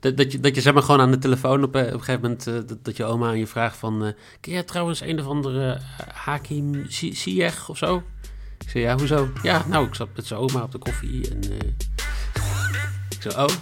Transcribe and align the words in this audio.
Dat, 0.00 0.16
dat, 0.16 0.32
je, 0.32 0.40
dat 0.40 0.54
je 0.54 0.60
zeg 0.60 0.72
maar 0.72 0.82
gewoon 0.82 1.00
aan 1.00 1.10
de 1.10 1.18
telefoon 1.18 1.62
op, 1.62 1.76
eh, 1.76 1.86
op 1.86 1.92
een 1.92 1.98
gegeven 1.98 2.20
moment... 2.20 2.46
eh, 2.46 2.76
dat, 2.82 2.96
je 2.96 3.04
oma 3.04 3.28
aan 3.28 3.38
je 3.38 3.46
vraagt 3.46 3.76
van... 3.76 4.04
eh 4.04 4.12
ken 4.40 4.52
jij 4.52 4.62
trouwens 4.62 5.00
een 5.00 5.20
of 5.20 5.26
andere 5.26 5.80
Hakim 6.12 6.86
Ziyech 6.88 7.68
of 7.68 7.78
zo? 7.78 8.02
Ik 8.58 8.70
zei, 8.70 8.84
ja, 8.84 8.96
hoezo? 8.96 9.28
Ja, 9.42 9.64
nou, 9.68 9.86
ik 9.86 9.94
zat 9.94 10.08
met 10.16 10.26
zijn 10.26 10.40
oma 10.40 10.62
op 10.62 10.72
de 10.72 10.78
koffie 10.78 11.30
en... 11.30 11.40
ik 13.16 13.22
zei, 13.22 13.34
oh... 13.34 13.54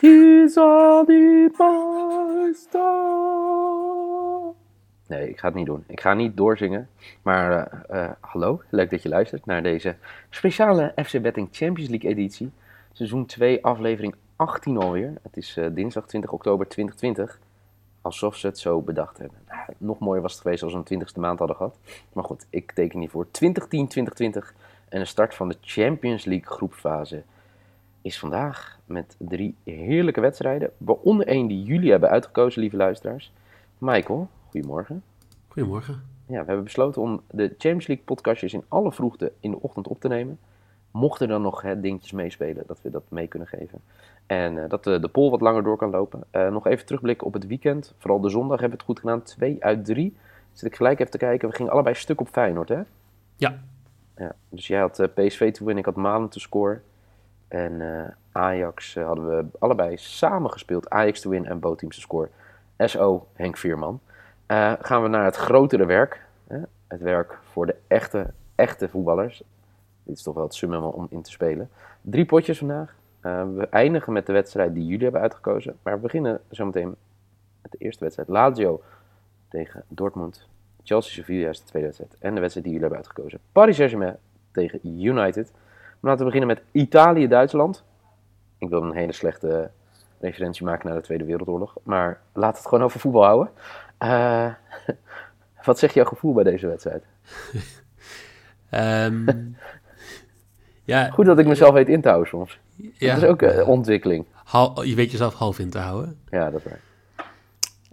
Is 0.00 0.56
al 0.56 1.04
die 1.04 1.50
pasta. 1.50 3.29
Nee, 5.10 5.28
ik 5.28 5.38
ga 5.38 5.46
het 5.46 5.56
niet 5.56 5.66
doen. 5.66 5.84
Ik 5.86 6.00
ga 6.00 6.14
niet 6.14 6.36
doorzingen. 6.36 6.88
Maar 7.22 7.66
eh, 7.66 8.04
eh, 8.04 8.10
hallo, 8.20 8.62
leuk 8.68 8.90
dat 8.90 9.02
je 9.02 9.08
luistert 9.08 9.46
naar 9.46 9.62
deze 9.62 9.96
speciale 10.28 10.92
FC 11.04 11.20
Betting 11.20 11.48
Champions 11.50 11.90
League 11.90 12.10
editie. 12.10 12.50
Seizoen 12.92 13.26
2, 13.26 13.64
aflevering 13.64 14.14
18 14.36 14.76
alweer. 14.76 15.12
Het 15.22 15.36
is 15.36 15.56
eh, 15.56 15.66
dinsdag 15.72 16.06
20 16.06 16.32
oktober 16.32 16.68
2020. 16.68 17.40
Alsof 18.00 18.36
ze 18.36 18.46
het 18.46 18.58
zo 18.58 18.80
bedacht 18.80 19.18
hebben. 19.18 19.38
Nou, 19.48 19.62
nog 19.78 19.98
mooier 19.98 20.22
was 20.22 20.32
het 20.32 20.40
geweest 20.40 20.62
als 20.62 20.72
we 20.72 20.82
een 20.84 21.02
20ste 21.02 21.20
maand 21.20 21.38
hadden 21.38 21.56
gehad. 21.56 21.78
Maar 22.12 22.24
goed, 22.24 22.46
ik 22.50 22.72
teken 22.72 22.98
niet 22.98 23.10
voor 23.10 23.26
2010-2020. 23.26 23.30
En 24.88 24.98
de 24.98 25.04
start 25.04 25.34
van 25.34 25.48
de 25.48 25.56
Champions 25.60 26.24
League 26.24 26.46
groepsfase 26.56 27.22
is 28.02 28.18
vandaag 28.18 28.78
met 28.84 29.14
drie 29.18 29.54
heerlijke 29.64 30.20
wedstrijden. 30.20 30.70
Waaronder 30.76 31.26
één 31.26 31.46
die 31.46 31.62
jullie 31.62 31.90
hebben 31.90 32.10
uitgekozen, 32.10 32.60
lieve 32.60 32.76
luisteraars. 32.76 33.32
Michael, 33.78 34.28
goedemorgen. 34.50 35.02
Goedemorgen. 35.48 36.02
Ja, 36.26 36.40
we 36.40 36.46
hebben 36.46 36.64
besloten 36.64 37.02
om 37.02 37.20
de 37.30 37.46
Champions 37.46 37.86
League 37.86 38.04
podcastjes 38.04 38.52
in 38.52 38.64
alle 38.68 38.92
vroegte 38.92 39.32
in 39.40 39.50
de 39.50 39.60
ochtend 39.60 39.88
op 39.88 40.00
te 40.00 40.08
nemen. 40.08 40.38
Mochten 40.90 41.26
er 41.26 41.32
dan 41.32 41.42
nog 41.42 41.62
hè, 41.62 41.80
dingetjes 41.80 42.12
meespelen, 42.12 42.64
dat 42.66 42.82
we 42.82 42.90
dat 42.90 43.02
mee 43.08 43.26
kunnen 43.26 43.48
geven. 43.48 43.80
En 44.26 44.62
eh, 44.62 44.68
dat 44.68 44.84
de, 44.84 45.00
de 45.00 45.08
poll 45.08 45.30
wat 45.30 45.40
langer 45.40 45.62
door 45.62 45.76
kan 45.76 45.90
lopen. 45.90 46.22
Eh, 46.30 46.50
nog 46.50 46.66
even 46.66 46.86
terugblikken 46.86 47.26
op 47.26 47.32
het 47.32 47.46
weekend. 47.46 47.94
Vooral 47.98 48.20
de 48.20 48.28
zondag 48.28 48.60
hebben 48.60 48.78
we 48.78 48.84
het 48.84 48.92
goed 48.92 48.98
gedaan. 49.00 49.22
2 49.22 49.64
uit 49.64 49.84
3. 49.84 50.16
Zit 50.52 50.66
ik 50.66 50.76
gelijk 50.76 50.98
even 50.98 51.12
te 51.12 51.18
kijken. 51.18 51.48
We 51.48 51.54
gingen 51.54 51.72
allebei 51.72 51.94
stuk 51.94 52.20
op 52.20 52.28
Feyenoord, 52.28 52.68
hè? 52.68 52.80
Ja, 53.36 53.60
Ja, 54.16 54.34
dus 54.48 54.66
jij 54.66 54.80
had 54.80 54.98
eh, 54.98 55.08
PSV 55.14 55.52
te 55.52 55.64
winnen, 55.64 55.78
ik 55.78 55.84
had 55.84 55.96
Malen 55.96 56.28
te 56.28 56.40
scoren. 56.40 56.82
En 57.48 57.80
eh, 57.80 58.10
Ajax 58.32 58.96
eh, 58.96 59.06
hadden 59.06 59.28
we 59.28 59.44
allebei 59.58 59.96
samen 59.96 60.50
gespeeld. 60.50 60.90
Ajax 60.90 61.20
te 61.20 61.28
winnen 61.28 61.50
en 61.50 61.60
Boteams 61.60 61.94
te 61.94 62.00
scoren. 62.00 62.30
SO 62.76 63.26
Henk 63.32 63.56
Vierman. 63.56 64.00
Eh, 64.50 64.72
gaan 64.80 65.02
we 65.02 65.08
naar 65.08 65.24
het 65.24 65.36
grotere 65.36 65.86
werk. 65.86 66.26
Hè? 66.46 66.58
Het 66.86 67.00
werk 67.00 67.38
voor 67.52 67.66
de 67.66 67.76
echte, 67.86 68.30
echte 68.54 68.88
voetballers. 68.88 69.42
Dit 70.02 70.16
is 70.16 70.22
toch 70.22 70.34
wel 70.34 70.44
het 70.44 70.54
summum 70.54 70.82
om 70.82 71.06
in 71.10 71.22
te 71.22 71.30
spelen. 71.30 71.70
Drie 72.00 72.24
potjes 72.24 72.58
vandaag. 72.58 72.94
Eh, 73.20 73.44
we 73.54 73.68
eindigen 73.68 74.12
met 74.12 74.26
de 74.26 74.32
wedstrijd 74.32 74.74
die 74.74 74.86
jullie 74.86 75.02
hebben 75.02 75.20
uitgekozen. 75.20 75.78
Maar 75.82 75.94
we 75.94 76.00
beginnen 76.00 76.40
zometeen 76.48 76.94
met 77.62 77.72
de 77.72 77.78
eerste 77.78 78.04
wedstrijd. 78.04 78.28
Lazio 78.28 78.82
tegen 79.48 79.84
Dortmund. 79.88 80.48
Chelsea 80.82 81.12
Sevilla 81.12 81.48
is 81.48 81.58
de 81.58 81.66
tweede 81.66 81.88
wedstrijd. 81.88 82.16
En 82.18 82.34
de 82.34 82.40
wedstrijd 82.40 82.66
die 82.66 82.76
jullie 82.76 82.88
hebben 82.88 83.06
uitgekozen. 83.06 83.40
Paris 83.52 83.76
Saint-Germain 83.76 84.16
tegen 84.52 84.80
United. 84.82 85.52
Maar 86.00 86.10
laten 86.10 86.26
we 86.26 86.32
beginnen 86.32 86.56
met 86.56 86.62
Italië-Duitsland. 86.72 87.84
Ik 88.58 88.68
wil 88.68 88.82
een 88.82 88.94
hele 88.94 89.12
slechte 89.12 89.70
referentie 90.20 90.64
maken 90.64 90.86
naar 90.88 90.96
de 90.96 91.04
Tweede 91.04 91.24
Wereldoorlog. 91.24 91.76
Maar 91.82 92.20
laat 92.32 92.56
het 92.56 92.66
gewoon 92.66 92.84
over 92.84 93.00
voetbal 93.00 93.24
houden. 93.24 93.50
Eh, 94.00 94.46
wat 95.64 95.78
zegt 95.78 95.94
jouw 95.94 96.04
gevoel 96.04 96.32
bij 96.32 96.44
deze 96.44 96.66
wedstrijd? 96.66 97.04
Ehm, 98.70 99.26
ja, 100.84 101.10
Goed 101.10 101.26
dat 101.26 101.38
ik 101.38 101.46
mezelf 101.46 101.72
weet 101.72 101.88
in 101.88 102.00
te 102.00 102.08
houden 102.08 102.28
soms. 102.28 102.58
ja 102.76 103.14
Dat 103.14 103.22
is 103.22 103.28
ook 103.28 103.42
eh, 103.42 103.68
ontwikkeling. 103.68 104.26
hal- 104.44 104.82
je 104.82 104.94
weet 104.94 105.10
jezelf 105.10 105.34
half 105.34 105.58
in 105.58 105.70
te 105.70 105.78
houden. 105.78 106.18
Ja, 106.30 106.50
dat 106.50 106.60
is 106.64 106.70
waar. 106.70 106.80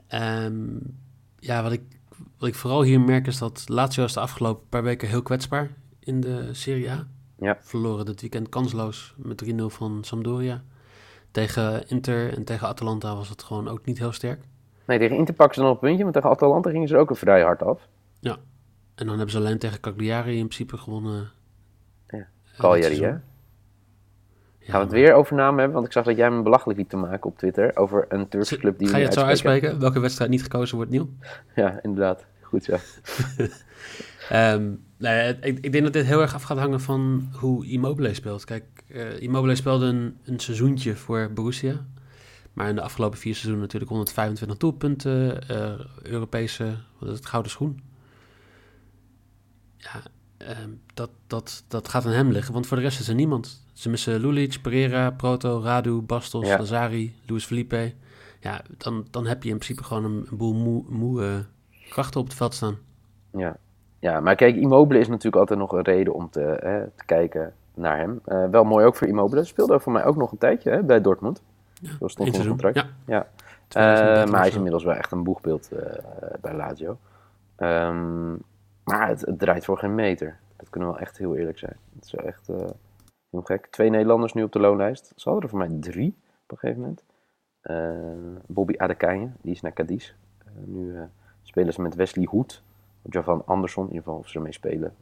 Ehm, 0.07 0.55
ja, 1.39 1.63
wat 1.63 1.71
ik, 1.71 1.81
wat 2.37 2.49
ik 2.49 2.55
vooral 2.55 2.81
hier 2.81 3.01
merk 3.01 3.27
is 3.27 3.37
dat 3.37 3.63
Lazio 3.67 4.03
is 4.03 4.13
de 4.13 4.19
afgelopen 4.19 4.67
paar 4.69 4.83
weken 4.83 5.07
heel 5.07 5.21
kwetsbaar 5.21 5.69
in 5.99 6.19
de 6.21 6.53
Serie 6.53 6.89
A. 6.91 7.07
Ja. 7.39 7.57
Verloren 7.61 8.05
dit 8.05 8.21
weekend 8.21 8.49
kansloos 8.49 9.13
met 9.17 9.43
3-0 9.45 9.55
van 9.65 10.03
Sampdoria. 10.03 10.63
Tegen 11.31 11.87
Inter 11.89 12.33
en 12.33 12.43
tegen 12.43 12.67
Atalanta 12.67 13.15
was 13.15 13.29
het 13.29 13.43
gewoon 13.43 13.67
ook 13.67 13.85
niet 13.85 13.97
heel 13.97 14.11
sterk. 14.11 14.41
Nee, 14.87 14.99
tegen 14.99 15.17
Inter 15.17 15.33
pakken 15.33 15.55
ze 15.55 15.61
dan 15.61 15.69
op 15.69 15.75
een 15.75 15.87
puntje, 15.87 16.03
maar 16.03 16.13
tegen 16.13 16.29
Atalanta 16.29 16.69
gingen 16.69 16.87
ze 16.87 16.97
ook 16.97 17.09
een 17.09 17.15
vrij 17.15 17.41
hard 17.41 17.63
af. 17.63 17.87
En 18.97 19.05
dan 19.05 19.15
hebben 19.15 19.29
ze 19.31 19.37
alleen 19.37 19.57
tegen 19.57 19.79
Cagliari 19.79 20.31
in 20.31 20.47
principe 20.47 20.77
gewonnen. 20.77 21.29
Ja, 22.07 22.17
eh, 22.17 22.59
Cagliari, 22.59 23.01
hè? 23.01 23.09
Ja, 23.09 23.21
Gaan 24.59 24.79
we 24.79 24.85
het 24.85 24.91
weer 24.91 25.13
over 25.13 25.35
namen 25.35 25.57
hebben? 25.57 25.73
Want 25.73 25.85
ik 25.85 25.91
zag 25.91 26.05
dat 26.05 26.17
jij 26.17 26.31
me 26.31 26.41
belachelijk 26.41 26.79
liet 26.79 26.89
te 26.89 26.97
maken 26.97 27.29
op 27.29 27.37
Twitter 27.37 27.75
over 27.75 28.05
een 28.09 28.27
Turkse 28.27 28.57
club 28.57 28.77
die 28.79 28.87
Ga 28.87 28.97
je 28.97 29.03
het 29.03 29.13
zo 29.13 29.21
uitspreken. 29.21 29.79
Welke 29.79 29.99
wedstrijd 29.99 30.29
niet 30.29 30.41
gekozen 30.41 30.75
wordt, 30.75 30.91
Nieuw? 30.91 31.09
Ja, 31.55 31.79
inderdaad. 31.81 32.25
Goed 32.41 32.63
zo. 32.63 32.77
Nou 34.99 35.15
ja, 35.15 35.21
ik, 35.41 35.59
ik 35.61 35.71
denk 35.71 35.83
dat 35.83 35.93
dit 35.93 36.05
heel 36.05 36.21
erg 36.21 36.33
af 36.33 36.43
gaat 36.43 36.57
hangen 36.57 36.81
van 36.81 37.29
hoe 37.33 37.67
Immobile 37.67 38.13
speelt. 38.13 38.45
Kijk, 38.45 38.63
eh, 38.87 39.21
Immobile 39.21 39.55
speelde 39.55 39.85
een, 39.85 40.17
een 40.23 40.39
seizoentje 40.39 40.95
voor 40.95 41.31
Borussia. 41.33 41.85
Maar 42.57 42.69
in 42.69 42.75
de 42.75 42.81
afgelopen 42.81 43.17
vier 43.17 43.33
seizoenen 43.33 43.61
natuurlijk 43.61 43.91
125 43.91 44.57
doelpunten. 44.57 45.47
eh 45.49 45.79
Europese, 46.01 46.75
wat 46.99 47.09
is 47.09 47.15
het, 47.15 47.25
gouden 47.25 47.51
schoen. 47.51 47.81
Ja, 49.77 50.01
ehm, 50.37 50.69
dat, 50.93 51.09
dat, 51.27 51.63
dat 51.67 51.87
gaat 51.87 52.05
aan 52.05 52.11
hem 52.11 52.31
liggen. 52.31 52.53
Want 52.53 52.67
voor 52.67 52.77
de 52.77 52.83
rest 52.83 52.99
is 52.99 53.07
er 53.07 53.15
niemand. 53.15 53.63
Ze 53.73 53.89
missen 53.89 54.19
Lulic, 54.19 54.59
Pereira, 54.61 55.11
Proto, 55.11 55.59
Radu, 55.61 56.01
Bastos, 56.01 56.47
Ja. 56.47 56.57
Lazari, 56.57 57.15
Luis 57.25 57.45
Felipe. 57.45 57.93
Ja, 58.39 58.61
dan, 58.77 59.05
dan 59.11 59.25
heb 59.25 59.43
je 59.43 59.49
in 59.49 59.55
principe 59.55 59.83
gewoon 59.83 60.03
een, 60.03 60.25
een 60.29 60.37
boel 60.37 60.53
moe, 60.53 60.83
moe 60.89 61.23
eh, 61.23 61.35
krachten 61.89 62.19
op 62.19 62.25
het 62.25 62.35
veld 62.35 62.53
staan. 62.53 62.77
Ja. 63.31 63.57
ja, 63.99 64.19
maar 64.19 64.35
kijk, 64.35 64.55
Immobile 64.55 64.99
is 64.99 65.07
natuurlijk 65.07 65.35
altijd 65.35 65.59
nog 65.59 65.71
een 65.71 65.83
reden 65.83 66.13
om 66.13 66.29
te, 66.29 66.39
hè, 66.39 66.87
te 66.95 67.05
kijken 67.05 67.53
naar 67.73 67.97
hem. 67.97 68.19
Eh, 68.25 68.45
wel 68.49 68.63
mooi 68.63 68.85
ook 68.85 68.95
voor 68.95 69.07
Immobile. 69.07 69.43
Speelde 69.43 69.79
voor 69.79 69.91
mij 69.91 70.05
ook 70.05 70.15
nog 70.15 70.31
een 70.31 70.37
tijdje 70.37 70.69
hè, 70.69 70.83
bij 70.83 71.01
Dortmund. 71.01 71.41
Ja, 71.81 71.89
Dat 71.99 72.11
stond 72.11 72.19
onder 72.19 72.33
seizoen. 72.33 72.57
contract. 72.57 72.75
Ja, 72.75 72.87
Ja. 73.15 73.27
2013 73.67 74.23
Eh, 74.25 74.31
maar 74.31 74.39
hij 74.39 74.49
is 74.49 74.55
inmiddels 74.55 74.83
wel 74.83 74.93
echt 74.93 75.11
een 75.11 75.23
boegbeeld 75.23 75.71
eh, 75.71 76.03
bij 76.41 76.53
Lazio. 76.53 76.97
Ehm, 77.55 78.31
maar 78.83 79.07
het, 79.07 79.21
het 79.21 79.39
draait 79.39 79.65
voor 79.65 79.77
geen 79.77 79.95
meter. 79.95 80.37
Dat 80.55 80.69
kunnen 80.69 80.89
we 80.89 80.95
wel 80.95 81.03
echt 81.05 81.17
heel 81.17 81.35
eerlijk 81.35 81.57
zijn. 81.57 81.75
Het 81.95 82.05
is 82.05 82.11
wel 82.11 82.25
echt 82.25 82.49
eh, 82.49 82.55
heel 83.29 83.41
gek. 83.41 83.67
Twee 83.67 83.89
Nederlanders 83.89 84.33
nu 84.33 84.43
op 84.43 84.51
de 84.51 84.59
loonlijst. 84.59 85.11
Ze 85.15 85.23
hadden 85.29 85.43
er 85.43 85.49
voor 85.49 85.59
mij 85.59 85.77
drie 85.79 86.15
op 86.43 86.51
een 86.51 86.57
gegeven 86.57 86.81
moment. 86.81 87.03
Bobby 88.45 88.73
Adekanje, 88.77 89.29
die 89.41 89.51
is 89.53 89.61
naar 89.61 89.73
Cadiz. 89.73 90.13
Nu 90.65 90.95
spelen 91.43 91.73
ze 91.73 91.81
met 91.81 91.95
Wesley 91.95 92.27
Hoed. 92.29 92.63
Javan 93.01 93.43
Andersson, 93.45 93.83
in 93.83 93.89
ieder 93.89 94.03
geval 94.03 94.19
of 94.19 94.27
ze 94.27 94.35
ermee 94.37 94.53
spelen. 94.53 94.95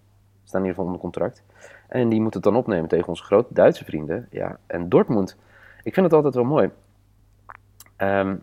Staan 0.44 0.62
in 0.62 0.68
ieder 0.68 0.69
geval 0.69 0.85
onder 0.85 1.00
contract. 1.00 1.44
En 1.88 2.09
die 2.09 2.22
moeten 2.22 2.41
het 2.41 2.50
dan 2.52 2.59
opnemen 2.62 2.90
tegen 2.90 3.08
onze 3.08 3.24
grote 3.24 3.53
Duitse 3.53 3.85
vrienden. 3.85 4.28
Ja, 4.31 4.58
en 4.66 4.90
Dortmund. 4.90 5.38
Ik 5.85 5.94
vind 5.94 6.06
het 6.06 6.16
altijd 6.16 6.35
wel 6.35 6.44
mooi. 6.44 6.72
Ehm, 7.96 8.35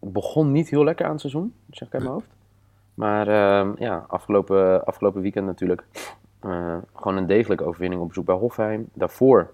het 0.00 0.12
begon 0.12 0.52
niet 0.52 0.68
heel 0.68 0.84
lekker 0.84 1.04
aan 1.04 1.10
het 1.10 1.20
seizoen, 1.20 1.54
zeg 1.70 1.88
ik 1.88 1.94
uit 1.94 2.02
mijn 2.02 2.14
hoofd. 2.14 2.30
Maar 2.94 3.28
ehm, 3.28 3.72
ja, 3.78 4.04
afgelopen, 4.08 4.84
afgelopen 4.84 5.22
weekend 5.22 5.46
natuurlijk 5.46 5.84
eh, 6.40 6.76
gewoon 6.94 7.16
een 7.16 7.26
degelijke 7.26 7.64
overwinning 7.64 8.00
op 8.00 8.08
bezoek 8.08 8.24
bij 8.24 8.34
Hofheim. 8.34 8.88
Daarvoor 8.92 9.50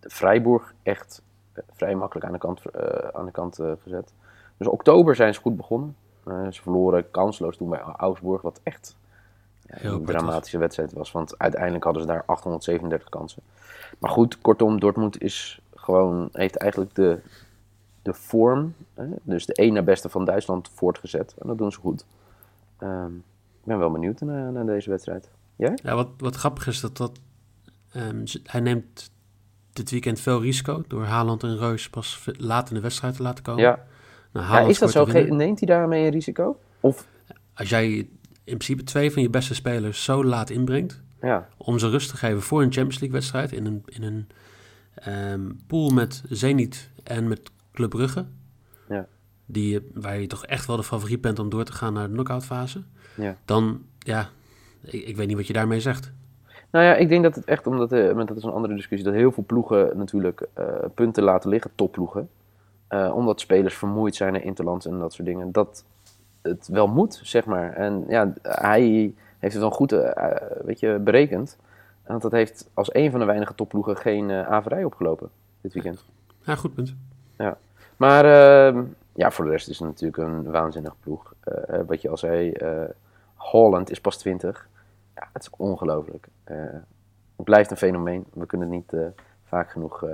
de 0.00 0.10
Freiburg 0.10 0.74
echt 0.82 1.22
eh, 1.52 1.62
vrij 1.70 1.94
makkelijk 1.94 2.26
aan 2.26 2.32
de 2.32 2.38
kant, 2.38 2.66
eh, 2.66 3.08
aan 3.12 3.24
de 3.24 3.30
kant 3.30 3.60
gezet. 3.82 4.12
Dus 4.56 4.66
oktober 4.66 5.14
zijn 5.14 5.34
ze 5.34 5.40
goed 5.40 5.56
begonnen. 5.56 5.96
Ze 6.24 6.62
verloren 6.62 7.10
kansloos 7.10 7.56
toen 7.56 7.68
bij 7.68 7.80
Augsburg, 7.80 8.42
wat 8.42 8.60
echt 8.62 8.96
ja, 9.80 9.90
een 9.90 10.04
dramatische 10.04 10.58
wedstrijd 10.58 10.92
was. 10.92 11.12
Want 11.12 11.38
uiteindelijk 11.38 11.84
hadden 11.84 12.02
ze 12.02 12.08
daar 12.08 12.22
837 12.26 13.08
kansen. 13.08 13.42
Maar 13.98 14.10
goed, 14.10 14.40
kortom, 14.40 14.80
Dortmund 14.80 15.22
is 15.22 15.60
gewoon, 15.74 16.28
heeft 16.32 16.56
eigenlijk 16.56 16.94
de, 16.94 17.18
de 18.02 18.14
vorm, 18.14 18.74
hè, 18.94 19.06
dus 19.22 19.46
de 19.46 19.54
één 19.54 19.72
na 19.72 19.82
beste 19.82 20.08
van 20.08 20.24
Duitsland, 20.24 20.70
voortgezet. 20.74 21.34
En 21.38 21.48
dat 21.48 21.58
doen 21.58 21.72
ze 21.72 21.78
goed. 21.78 22.04
Ehm, 22.78 23.14
ik 23.60 23.64
ben 23.64 23.78
wel 23.78 23.90
benieuwd 23.90 24.20
naar, 24.20 24.52
naar 24.52 24.66
deze 24.66 24.90
wedstrijd. 24.90 25.30
Jij? 25.56 25.78
Ja, 25.82 25.94
wat, 25.94 26.08
wat 26.18 26.36
grappig 26.36 26.66
is 26.66 26.80
dat, 26.80 26.96
dat 26.96 27.18
ehm, 27.92 28.24
hij 28.44 28.60
neemt 28.60 29.10
dit 29.72 29.90
weekend 29.90 30.20
veel 30.20 30.42
risico 30.42 30.82
door 30.88 31.04
Haaland 31.04 31.42
en 31.42 31.58
Reus 31.58 31.90
pas 31.90 32.28
laat 32.36 32.68
in 32.68 32.74
de 32.74 32.80
wedstrijd 32.80 33.16
te 33.16 33.22
laten 33.22 33.44
komen. 33.44 33.62
Ja. 33.62 33.84
Nou, 34.32 34.46
ja 34.46 34.60
is 34.60 34.78
dat 34.78 34.90
zo? 34.90 35.04
Neemt 35.06 35.58
hij 35.58 35.68
daarmee 35.68 36.04
een 36.04 36.10
risico? 36.10 36.58
Of, 36.80 37.06
Als 37.54 37.68
jij 37.68 38.08
in 38.48 38.56
principe 38.56 38.84
twee 38.84 39.12
van 39.12 39.22
je 39.22 39.30
beste 39.30 39.54
spelers 39.54 40.04
zo 40.04 40.24
laat 40.24 40.50
inbrengt, 40.50 41.02
ja, 41.20 41.48
om 41.56 41.78
ze 41.78 41.88
rust 41.88 42.10
te 42.10 42.16
geven 42.16 42.42
voor 42.42 42.62
een 42.62 42.72
Champions 42.72 42.98
League 42.98 43.18
wedstrijd 43.18 43.52
in 43.52 43.66
een, 43.66 43.82
in 43.86 44.02
een 44.02 44.26
ehm, 44.94 45.50
pool 45.66 45.90
met 45.90 46.22
Zenit 46.28 46.90
en 47.04 47.28
met 47.28 47.50
Club 47.72 47.90
Brugge, 47.90 48.26
Ja. 48.88 49.06
die, 49.46 49.90
waar 49.94 50.20
je 50.20 50.26
toch 50.26 50.46
echt 50.46 50.66
wel 50.66 50.76
de 50.76 50.82
favoriet 50.82 51.20
bent 51.20 51.38
om 51.38 51.48
door 51.48 51.64
te 51.64 51.72
gaan 51.72 51.92
naar 51.92 52.06
de 52.06 52.12
knock-out 52.12 52.44
fase, 52.44 52.82
ja. 53.14 53.36
dan, 53.44 53.82
ja, 53.98 54.28
ik, 54.82 55.06
ik 55.06 55.16
weet 55.16 55.26
niet 55.26 55.36
wat 55.36 55.46
je 55.46 55.52
daarmee 55.52 55.80
zegt. 55.80 56.12
Nou 56.70 56.84
ja, 56.84 56.94
ik 56.94 57.08
denk 57.08 57.22
dat 57.22 57.34
het 57.34 57.44
echt, 57.44 57.66
omdat, 57.66 57.90
maar 57.90 58.26
dat 58.26 58.36
is 58.36 58.42
een 58.42 58.50
andere 58.50 58.74
discussie, 58.74 59.08
dat 59.08 59.18
heel 59.18 59.32
veel 59.32 59.44
ploegen 59.46 59.96
natuurlijk 59.96 60.46
eh, 60.52 60.64
punten 60.94 61.22
laten 61.22 61.50
liggen, 61.50 61.70
topploegen. 61.74 62.28
Eh, 62.88 63.12
omdat 63.14 63.40
spelers 63.40 63.74
vermoeid 63.74 64.16
zijn 64.16 64.34
in 64.34 64.42
interlands 64.44 64.86
en 64.86 64.98
dat 64.98 65.12
soort 65.12 65.26
dingen. 65.28 65.52
Dat 65.52 65.84
het 66.42 66.68
wel 66.68 66.86
moet, 66.86 67.20
zeg 67.22 67.44
maar. 67.44 67.72
En 67.72 68.04
ja, 68.08 68.32
hij 68.42 69.14
heeft 69.38 69.54
het 69.54 69.62
wel 69.62 69.70
goed 69.70 69.92
eh, 69.92 70.32
weet 70.64 70.80
je, 70.80 70.98
berekend. 70.98 71.56
Want 72.06 72.22
dat 72.22 72.32
heeft 72.32 72.70
als 72.74 72.94
een 72.94 73.10
van 73.10 73.20
de 73.20 73.26
weinige 73.26 73.54
topploegen 73.54 73.96
geen 73.96 74.30
eh, 74.30 74.50
averij 74.50 74.84
opgelopen 74.84 75.30
dit 75.60 75.72
weekend. 75.72 76.04
Ja, 76.42 76.54
goed 76.54 76.74
punt. 76.74 76.94
Maar 77.96 78.24
ehm, 78.24 78.82
ja, 79.12 79.30
voor 79.30 79.44
de 79.44 79.50
rest 79.50 79.68
is 79.68 79.78
het 79.78 79.88
natuurlijk 79.88 80.18
een 80.22 80.50
waanzinnig 80.50 80.94
ploeg. 81.00 81.34
Eh, 81.40 81.80
wat 81.86 82.02
je 82.02 82.08
al 82.08 82.16
zei, 82.16 82.52
eh, 82.52 82.82
Holland 83.34 83.90
is 83.90 84.00
pas 84.00 84.16
20. 84.18 84.68
Ja, 85.14 85.28
het 85.32 85.42
is 85.42 85.50
ongelooflijk. 85.56 86.28
Eh, 86.44 86.56
het 87.36 87.44
blijft 87.44 87.70
een 87.70 87.76
fenomeen. 87.76 88.24
We 88.32 88.46
kunnen 88.46 88.68
het 88.68 88.76
niet 88.76 88.92
eh, 88.92 89.06
vaak 89.44 89.70
genoeg 89.70 90.02
eh, 90.04 90.10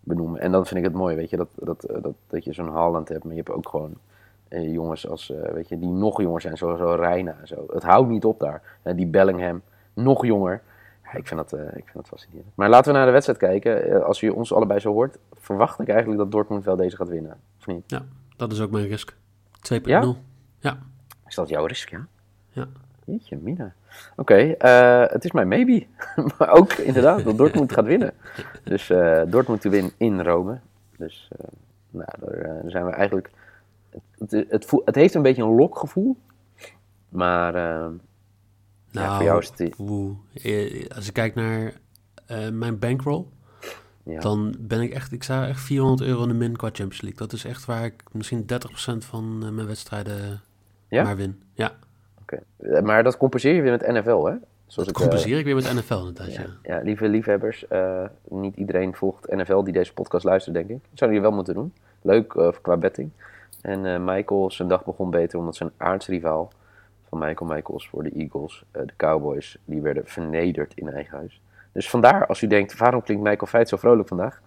benoemen. 0.00 0.40
En 0.40 0.52
dan 0.52 0.66
vind 0.66 0.80
ik 0.80 0.86
het 0.86 0.94
mooi, 0.94 1.16
weet 1.16 1.30
je, 1.30 1.36
dat, 1.36 1.48
dat, 1.54 1.84
eh, 1.84 2.02
dat, 2.02 2.14
dat 2.26 2.44
je 2.44 2.52
zo'n 2.52 2.68
Holland 2.68 3.08
hebt. 3.08 3.24
Maar 3.24 3.34
je 3.34 3.42
hebt 3.44 3.50
ook 3.56 3.68
gewoon 3.68 3.90
eh, 3.90 3.96
jongens 4.60 5.08
als, 5.08 5.30
eh, 5.30 5.52
weet 5.52 5.68
je, 5.68 5.78
die 5.78 5.88
nog 5.88 6.20
jonger 6.20 6.40
zijn. 6.40 6.56
Zoals 6.56 6.78
zo 6.78 6.94
Reina 6.94 7.36
en 7.40 7.46
zo. 7.46 7.66
Het 7.72 7.82
houdt 7.82 8.08
niet 8.08 8.24
op 8.24 8.40
daar. 8.40 8.62
Eh, 8.82 8.96
die 8.96 9.06
Bellingham, 9.06 9.62
nog 9.92 10.26
jonger. 10.26 10.62
Ja, 11.04 11.18
ik, 11.18 11.26
vind 11.26 11.40
dat, 11.40 11.52
eh, 11.52 11.66
ik 11.66 11.72
vind 11.84 11.94
dat 11.94 12.08
fascinerend. 12.08 12.52
Maar 12.54 12.68
laten 12.68 12.92
we 12.92 12.98
naar 12.98 13.06
de 13.06 13.12
wedstrijd 13.12 13.38
kijken. 13.38 13.90
Eh, 13.90 14.02
als 14.02 14.20
je 14.20 14.34
ons 14.34 14.52
allebei 14.52 14.80
zo 14.80 14.92
hoort, 14.92 15.18
verwacht 15.32 15.80
ik 15.80 15.88
eigenlijk 15.88 16.18
dat 16.18 16.30
Dortmund 16.30 16.64
wel 16.64 16.76
deze 16.76 16.96
gaat 16.96 17.08
winnen. 17.08 17.36
Of 17.58 17.66
niet? 17.66 18.00
Dat 18.36 18.52
is 18.52 18.60
ook 18.60 18.70
mijn 18.70 18.86
risk. 18.86 19.16
2.0. 19.60 20.16
Ja? 20.58 20.78
Is 21.26 21.34
dat 21.34 21.48
jouw 21.48 21.64
risk, 21.64 21.90
ja? 21.90 22.06
Ja. 22.48 22.66
Jeetje, 23.04 23.36
Mina. 23.36 23.74
Oké, 24.16 24.34
eh, 24.34 25.06
het 25.06 25.24
is 25.24 25.32
mijn 25.32 25.48
maybe. 25.48 25.86
maar 26.38 26.50
ook 26.50 26.72
inderdaad 26.72 27.24
dat 27.24 27.36
Dortmund 27.36 27.72
gaat 27.72 27.84
winnen. 27.84 28.12
Dus 28.64 28.90
eh 28.90 29.22
Dortmund 29.26 29.60
te 29.60 29.68
winnen 29.68 29.92
in 29.96 30.20
Rome. 30.20 30.60
Dus 30.96 31.28
eh, 31.38 31.46
nou, 31.90 32.34
eh, 32.34 32.62
daar 32.62 32.70
zijn 32.70 32.86
we 32.86 32.92
eigenlijk... 32.92 33.30
Het, 33.92 34.30
het, 34.30 34.50
het, 34.50 34.64
voel- 34.64 34.82
het 34.84 34.94
heeft 34.94 35.14
een 35.14 35.22
beetje 35.22 35.42
een 35.42 35.54
lokgevoel. 35.54 36.16
Maar 37.08 37.54
eh, 37.54 37.86
ja, 38.90 39.14
voor 39.16 39.24
jou 39.24 39.38
is 39.40 39.48
het... 39.56 39.60
Eh, 40.42 40.96
Als 40.96 41.06
ik 41.08 41.12
kijk 41.12 41.34
naar 41.34 41.72
eh, 42.26 42.48
mijn 42.48 42.78
bankroll, 42.78 43.24
Ja, 44.02 44.20
dan 44.20 44.54
ben 44.58 44.80
ik 44.80 44.92
echt, 44.92 45.12
ik 45.12 45.22
sta 45.22 45.46
echt 45.48 45.60
400 45.60 46.08
euro 46.08 46.22
in 46.22 46.28
de 46.28 46.34
min 46.34 46.56
qua 46.56 46.66
Champions 46.66 47.00
League. 47.00 47.18
Dat 47.20 47.32
is 47.32 47.44
echt 47.44 47.64
waar 47.64 47.84
ik 47.84 48.02
misschien 48.12 48.42
30% 48.42 48.46
van 48.98 49.54
mijn 49.54 49.66
wedstrijden 49.66 50.40
Ja? 50.88 51.02
maar 51.02 51.16
win. 51.16 51.42
Ja, 51.52 51.72
oké. 52.22 52.42
Maar 52.82 53.02
dat 53.02 53.16
compenseer 53.16 53.54
je 53.54 53.62
weer 53.62 53.70
met 53.70 53.86
NFL, 53.88 54.24
hè? 54.24 54.34
Zoals 54.66 54.88
dat 54.88 54.88
ik, 54.88 54.94
compenseer 54.94 55.38
ik 55.38 55.44
weer 55.44 55.54
met 55.54 55.74
NFL 55.74 55.94
inderdaad, 55.94 56.34
ja. 56.34 56.40
Ja, 56.40 56.76
ja, 56.76 56.80
lieve 56.82 57.08
liefhebbers, 57.08 57.64
niet 58.28 58.56
iedereen 58.56 58.94
volgt 58.94 59.30
NFL 59.30 59.62
die 59.62 59.72
deze 59.72 59.92
podcast 59.92 60.24
luistert, 60.24 60.54
denk 60.54 60.68
ik. 60.68 60.78
Dat 60.90 60.98
zouden 60.98 61.18
jullie 61.20 61.20
wel 61.20 61.32
moeten 61.32 61.54
doen. 61.54 61.72
Leuk 62.02 62.58
qua 62.62 62.76
betting. 62.76 63.10
En 63.62 63.86
eh, 63.86 64.00
Michael, 64.00 64.50
zijn 64.50 64.68
dag 64.68 64.84
begon 64.84 65.10
beter 65.10 65.38
omdat 65.38 65.56
zijn 65.56 65.70
aardsrivaal 65.76 66.52
van 67.08 67.18
Michael 67.18 67.50
Michaels 67.50 67.88
voor 67.88 68.02
de 68.02 68.10
Eagles, 68.10 68.64
eh, 68.70 68.82
de 68.86 68.92
Cowboys, 68.96 69.58
die 69.64 69.80
werden 69.80 70.06
vernederd 70.06 70.74
in 70.74 70.88
eigen 70.88 71.16
huis. 71.16 71.40
Dus 71.72 71.90
vandaar, 71.90 72.26
als 72.26 72.42
u 72.42 72.46
denkt, 72.46 72.76
waarom 72.76 73.02
klinkt 73.02 73.22
Michael 73.24 73.46
Feit 73.46 73.68
zo 73.68 73.76
vrolijk 73.76 74.08
vandaag? 74.08 74.40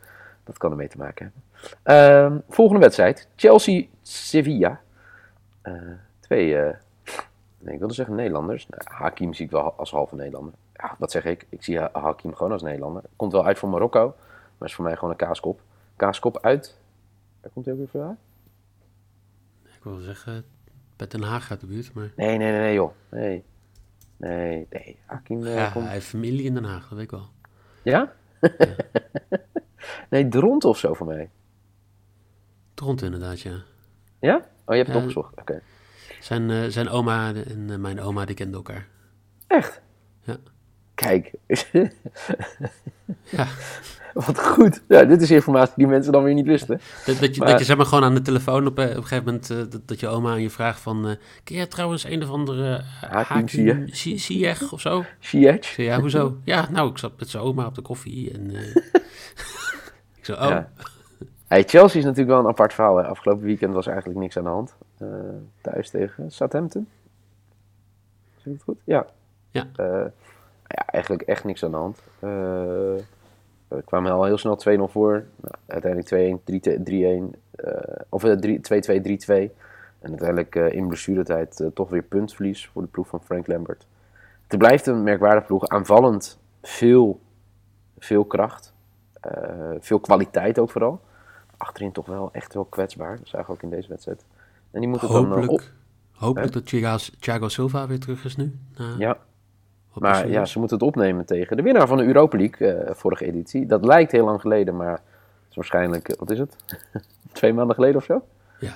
Dat 0.43 0.57
kan 0.57 0.71
ermee 0.71 0.87
te 0.87 0.97
maken 0.97 1.31
hebben. 1.33 1.43
Ehm, 1.83 2.39
volgende 2.49 2.81
wedstrijd, 2.81 3.27
Chelsea-Sevilla. 3.35 4.81
Eh, 5.61 5.73
twee, 6.19 6.53
nee, 7.57 7.73
ik 7.73 7.79
wilde 7.79 7.93
zeggen 7.93 8.15
Nederlanders. 8.15 8.67
Nou, 8.67 8.81
Hakim 8.85 9.33
zie 9.33 9.45
ik 9.45 9.51
wel 9.51 9.73
als 9.77 9.91
halve 9.91 10.15
Nederlander. 10.15 10.53
Ja, 10.73 10.95
wat 10.99 11.11
zeg 11.11 11.25
ik? 11.25 11.45
Ik 11.49 11.63
zie 11.63 11.79
Ha- 11.79 11.89
Hakim 11.93 12.35
gewoon 12.35 12.51
als 12.51 12.61
Nederlander. 12.61 13.03
Komt 13.15 13.31
wel 13.31 13.45
uit 13.45 13.59
voor 13.59 13.69
Marokko, 13.69 14.15
maar 14.57 14.67
is 14.67 14.75
voor 14.75 14.83
mij 14.85 14.95
gewoon 14.95 15.09
een 15.09 15.15
kaaskop. 15.15 15.61
Kaaskop 15.95 16.39
uit. 16.41 16.77
Waar 17.41 17.51
komt 17.53 17.65
hij 17.65 17.73
ook 17.73 17.79
weer 17.79 17.89
vandaan? 17.89 18.17
Ik 19.85 19.91
wil 19.91 19.99
zeggen, 19.99 20.45
bij 20.95 21.07
Den 21.07 21.21
Haag 21.21 21.51
uit 21.51 21.59
de 21.59 21.67
buurt, 21.67 21.93
maar 21.93 22.11
Nee, 22.15 22.37
nee, 22.37 22.51
nee, 22.51 22.59
nee, 22.59 22.73
joh. 22.73 22.91
Nee. 23.11 23.43
Nee, 24.17 24.67
nee. 24.69 24.99
Hakim 25.05 25.45
eh, 25.45 25.55
ja, 25.55 25.69
komt... 25.69 25.85
hij 25.85 25.93
heeft 25.93 26.05
familie 26.05 26.43
in 26.43 26.53
Den 26.53 26.63
Haag, 26.63 26.81
dat 26.81 26.97
weet 26.97 27.03
ik 27.03 27.11
wel. 27.11 27.29
Ja? 27.83 28.13
nee, 30.09 30.27
Dront 30.27 30.63
of 30.63 30.77
zo 30.77 30.93
voor 30.93 31.07
mij. 31.07 31.29
Toronto 32.73 33.05
inderdaad, 33.05 33.41
ja. 33.41 33.63
Ja? 34.19 34.35
Oh, 34.35 34.75
je 34.75 34.75
hebt 34.75 34.87
het 34.87 34.97
opgezocht. 34.97 35.39
Oké. 35.39 35.61
Zijn, 36.19 36.49
eh, 36.49 36.63
zijn 36.63 36.89
oma 36.89 37.33
en 37.33 37.69
eh, 37.69 37.77
mijn 37.77 37.99
oma, 37.99 38.25
die 38.25 38.35
kenden 38.35 38.55
elkaar. 38.55 38.87
Echt? 39.47 39.81
Ja. 40.21 40.37
Kijk. 40.95 41.31
Ja. 43.23 43.47
Wat 44.25 44.39
goed. 44.39 44.81
Ja, 44.87 45.03
dit 45.03 45.21
is 45.21 45.31
informatie 45.31 45.73
die 45.75 45.87
mensen 45.87 46.11
dan 46.11 46.23
weer 46.23 46.33
niet 46.33 46.45
wisten. 46.45 46.79
Dat, 47.05 47.19
dat, 47.19 47.35
je, 47.35 47.39
Maar- 47.41 47.49
dat 47.49 47.59
je 47.59 47.65
zeg 47.65 47.77
maar 47.77 47.85
gewoon 47.85 48.03
aan 48.03 48.13
de 48.13 48.21
telefoon 48.21 48.67
op, 48.67 48.79
eh, 48.79 48.89
op 48.89 48.95
een 48.95 49.01
gegeven 49.01 49.23
moment, 49.25 49.49
eh, 49.49 49.57
dat, 49.57 49.87
dat 49.87 49.99
je 49.99 50.07
oma 50.07 50.31
aan 50.31 50.41
je 50.41 50.49
vraagt 50.49 50.79
van, 50.79 51.07
eh 51.07 51.15
ken 51.43 51.55
jij 51.55 51.65
trouwens 51.65 52.03
een 52.03 52.23
of 52.23 52.29
andere 52.29 52.81
Hakim 53.01 53.47
Ziyech? 54.17 54.71
Of 54.71 54.81
zo? 54.81 55.03
Ziyech? 55.19 55.75
ja, 55.75 55.99
hoezo? 55.99 56.37
Ja, 56.43 56.67
nou, 56.71 56.89
ik 56.89 56.97
zat 56.97 57.19
met 57.19 57.29
zijn 57.29 57.43
oma 57.43 57.65
op 57.65 57.75
de 57.75 57.81
koffie 57.81 58.31
en 58.33 58.51
ik 60.17 60.25
zo, 60.25 60.33
oh, 60.33 60.39
Ja. 60.39 60.69
Hey, 61.47 61.63
Chelsea 61.63 61.99
is 61.99 62.05
natuurlijk 62.05 62.31
wel 62.31 62.39
een 62.39 62.47
apart 62.47 62.73
verhaal. 62.73 62.97
Hè. 62.97 63.03
Afgelopen 63.07 63.43
weekend 63.45 63.73
was 63.73 63.87
eigenlijk 63.87 64.19
niks 64.19 64.37
aan 64.37 64.43
de 64.43 64.49
hand. 64.49 64.75
Thuis 65.61 65.89
tegen 65.89 66.31
Southampton. 66.31 66.87
Zeg 68.35 68.45
ik 68.45 68.51
het 68.53 68.63
goed? 68.63 68.77
Ja. 68.83 69.05
Ja. 69.49 69.67
Eh, 70.67 70.77
ja, 70.77 70.85
eigenlijk 70.85 71.23
echt 71.23 71.43
niks 71.43 71.63
aan 71.63 71.71
de 71.71 71.77
hand. 71.77 71.99
Eh, 72.19 72.29
we 73.67 73.81
kwamen 73.85 74.11
al 74.11 74.23
heel 74.23 74.37
snel 74.37 74.55
2-0 74.55 74.87
voor. 74.91 75.23
Nou, 75.41 75.55
uiteindelijk 75.67 76.07
2-1, 76.07 76.43
3-1. 76.83 77.35
eh, 77.55 77.95
of 78.09 78.23
eh, 78.23 78.31
3 78.31 78.59
2-2, 78.59 79.01
3-2. 79.01 79.55
En 79.99 80.09
uiteindelijk 80.09 80.55
eh, 80.55 80.71
in 80.71 80.87
blessuretijd 80.87 81.59
eh, 81.59 81.67
toch 81.73 81.89
weer 81.89 82.03
puntverlies 82.03 82.67
voor 82.67 82.81
de 82.81 82.87
ploeg 82.87 83.07
van 83.07 83.21
Frank 83.23 83.47
Lambert. 83.47 83.85
Het 84.47 84.57
blijft 84.59 84.87
een 84.87 85.03
merkwaardig 85.03 85.45
ploeg. 85.45 85.67
Aanvallend 85.67 86.39
veel, 86.61 87.19
veel 87.99 88.25
kracht. 88.25 88.73
Eh, 89.21 89.71
veel 89.79 89.99
kwaliteit 89.99 90.59
ook 90.59 90.69
vooral. 90.71 91.01
Achterin 91.57 91.91
toch 91.91 92.05
wel 92.05 92.29
echt 92.31 92.53
wel 92.53 92.65
kwetsbaar. 92.65 93.17
Dat 93.17 93.27
zagen 93.27 93.47
we 93.47 93.53
ook 93.53 93.61
in 93.61 93.69
deze 93.69 93.89
wedstrijd. 93.89 94.25
En 94.71 94.79
die 94.79 94.89
moeten 94.89 95.07
het 95.07 95.15
dan 95.17 95.25
eh, 95.25 95.31
hopelijk, 95.35 95.51
op. 95.51 95.69
hopelijk 96.15 96.53
dat 96.53 96.65
Thiago, 97.19 97.47
Silva 97.47 97.87
weer 97.87 97.99
terug 97.99 98.25
is 98.25 98.35
nu. 98.35 98.55
Ja, 98.97 99.17
maar 99.99 100.29
ja, 100.29 100.45
ze 100.45 100.59
moeten 100.59 100.77
het 100.77 100.85
opnemen 100.85 101.25
tegen 101.25 101.57
de 101.57 101.63
winnaar 101.63 101.87
van 101.87 101.97
de 101.97 102.05
Europa 102.05 102.37
League, 102.37 102.73
eh, 102.73 102.93
vorige 102.95 103.25
editie. 103.25 103.65
Dat 103.65 103.85
lijkt 103.85 104.11
heel 104.11 104.25
lang 104.25 104.41
geleden, 104.41 104.75
maar 104.75 104.91
het 104.91 105.49
is 105.49 105.55
waarschijnlijk, 105.55 106.09
eh, 106.09 106.17
wat 106.17 106.29
is 106.29 106.39
het? 106.39 106.55
Twee 107.31 107.53
maanden 107.53 107.75
geleden 107.75 107.95
of 107.95 108.03
zo? 108.03 108.25
Ja. 108.59 108.73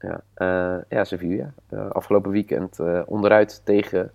Ja, 0.00 0.20
eh, 0.34 0.82
ja 0.88 1.04
Sevilla. 1.04 1.52
Afgelopen 1.92 2.30
weekend 2.30 2.78
onderuit 3.06 3.60
tegen... 3.64 4.12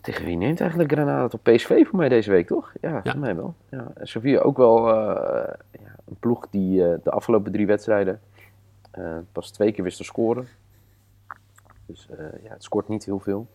Tegen 0.00 0.24
wie 0.24 0.36
neemt 0.36 0.60
eigenlijk 0.60 0.92
Granada 0.92 1.24
op 1.24 1.42
PSV 1.42 1.86
voor 1.86 1.98
mij 1.98 2.08
deze 2.08 2.30
week, 2.30 2.46
toch? 2.46 2.72
Ja, 2.80 3.00
Ja. 3.02 3.10
voor 3.10 3.20
mij 3.20 3.36
wel. 3.36 3.54
Ja, 3.68 3.92
Sevilla 4.02 4.40
ook 4.40 4.56
wel 4.56 4.88
ja, 4.88 5.94
een 6.06 6.16
ploeg 6.20 6.48
die 6.50 6.76
de 7.02 7.10
afgelopen 7.10 7.52
drie 7.52 7.66
wedstrijden 7.66 8.20
pas 9.32 9.50
twee 9.50 9.72
keer 9.72 9.84
wist 9.84 9.96
te 9.96 10.04
scoren. 10.04 10.46
Dus 11.86 12.08
ja, 12.42 12.50
het 12.52 12.62
scoort 12.62 12.88
niet 12.88 13.04
heel 13.04 13.18
veel. 13.18 13.46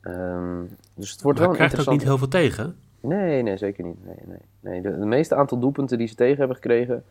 Ehm, 0.00 0.62
dus 0.94 1.10
het 1.10 1.22
wordt 1.22 1.38
Maar 1.38 1.48
wel 1.48 1.56
krijgt 1.56 1.74
ook 1.74 1.78
interessant... 1.78 1.96
niet 1.96 2.06
heel 2.06 2.18
veel 2.18 2.28
tegen. 2.28 2.76
Nee, 3.00 3.42
nee, 3.42 3.56
zeker 3.56 3.84
niet. 3.84 4.04
Nee, 4.04 4.16
nee, 4.24 4.38
nee. 4.60 4.80
De, 4.80 4.98
de 4.98 5.06
meeste 5.06 5.34
aantal 5.34 5.58
doelpunten 5.58 5.98
die 5.98 6.06
ze 6.06 6.14
tegen 6.14 6.36
hebben 6.36 6.56
gekregen, 6.56 7.04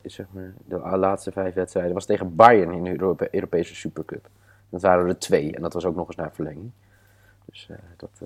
is 0.00 0.14
zeg 0.14 0.26
maar 0.30 0.52
de 0.64 0.78
laatste 0.78 1.32
vijf 1.32 1.54
wedstrijden, 1.54 1.94
was 1.94 2.06
tegen 2.06 2.36
Bayern 2.36 2.72
in 2.72 2.84
de 2.84 2.90
Europe- 2.90 3.28
Europese 3.30 3.74
Supercup. 3.74 4.28
Dat 4.68 4.82
waren 4.82 5.06
er 5.06 5.18
twee 5.18 5.54
en 5.54 5.62
dat 5.62 5.72
was 5.72 5.84
ook 5.84 5.94
nog 5.94 6.06
eens 6.06 6.16
naar 6.16 6.32
verlenging. 6.32 6.70
Dus 7.44 7.66
eh, 7.70 7.76
dat, 7.96 8.22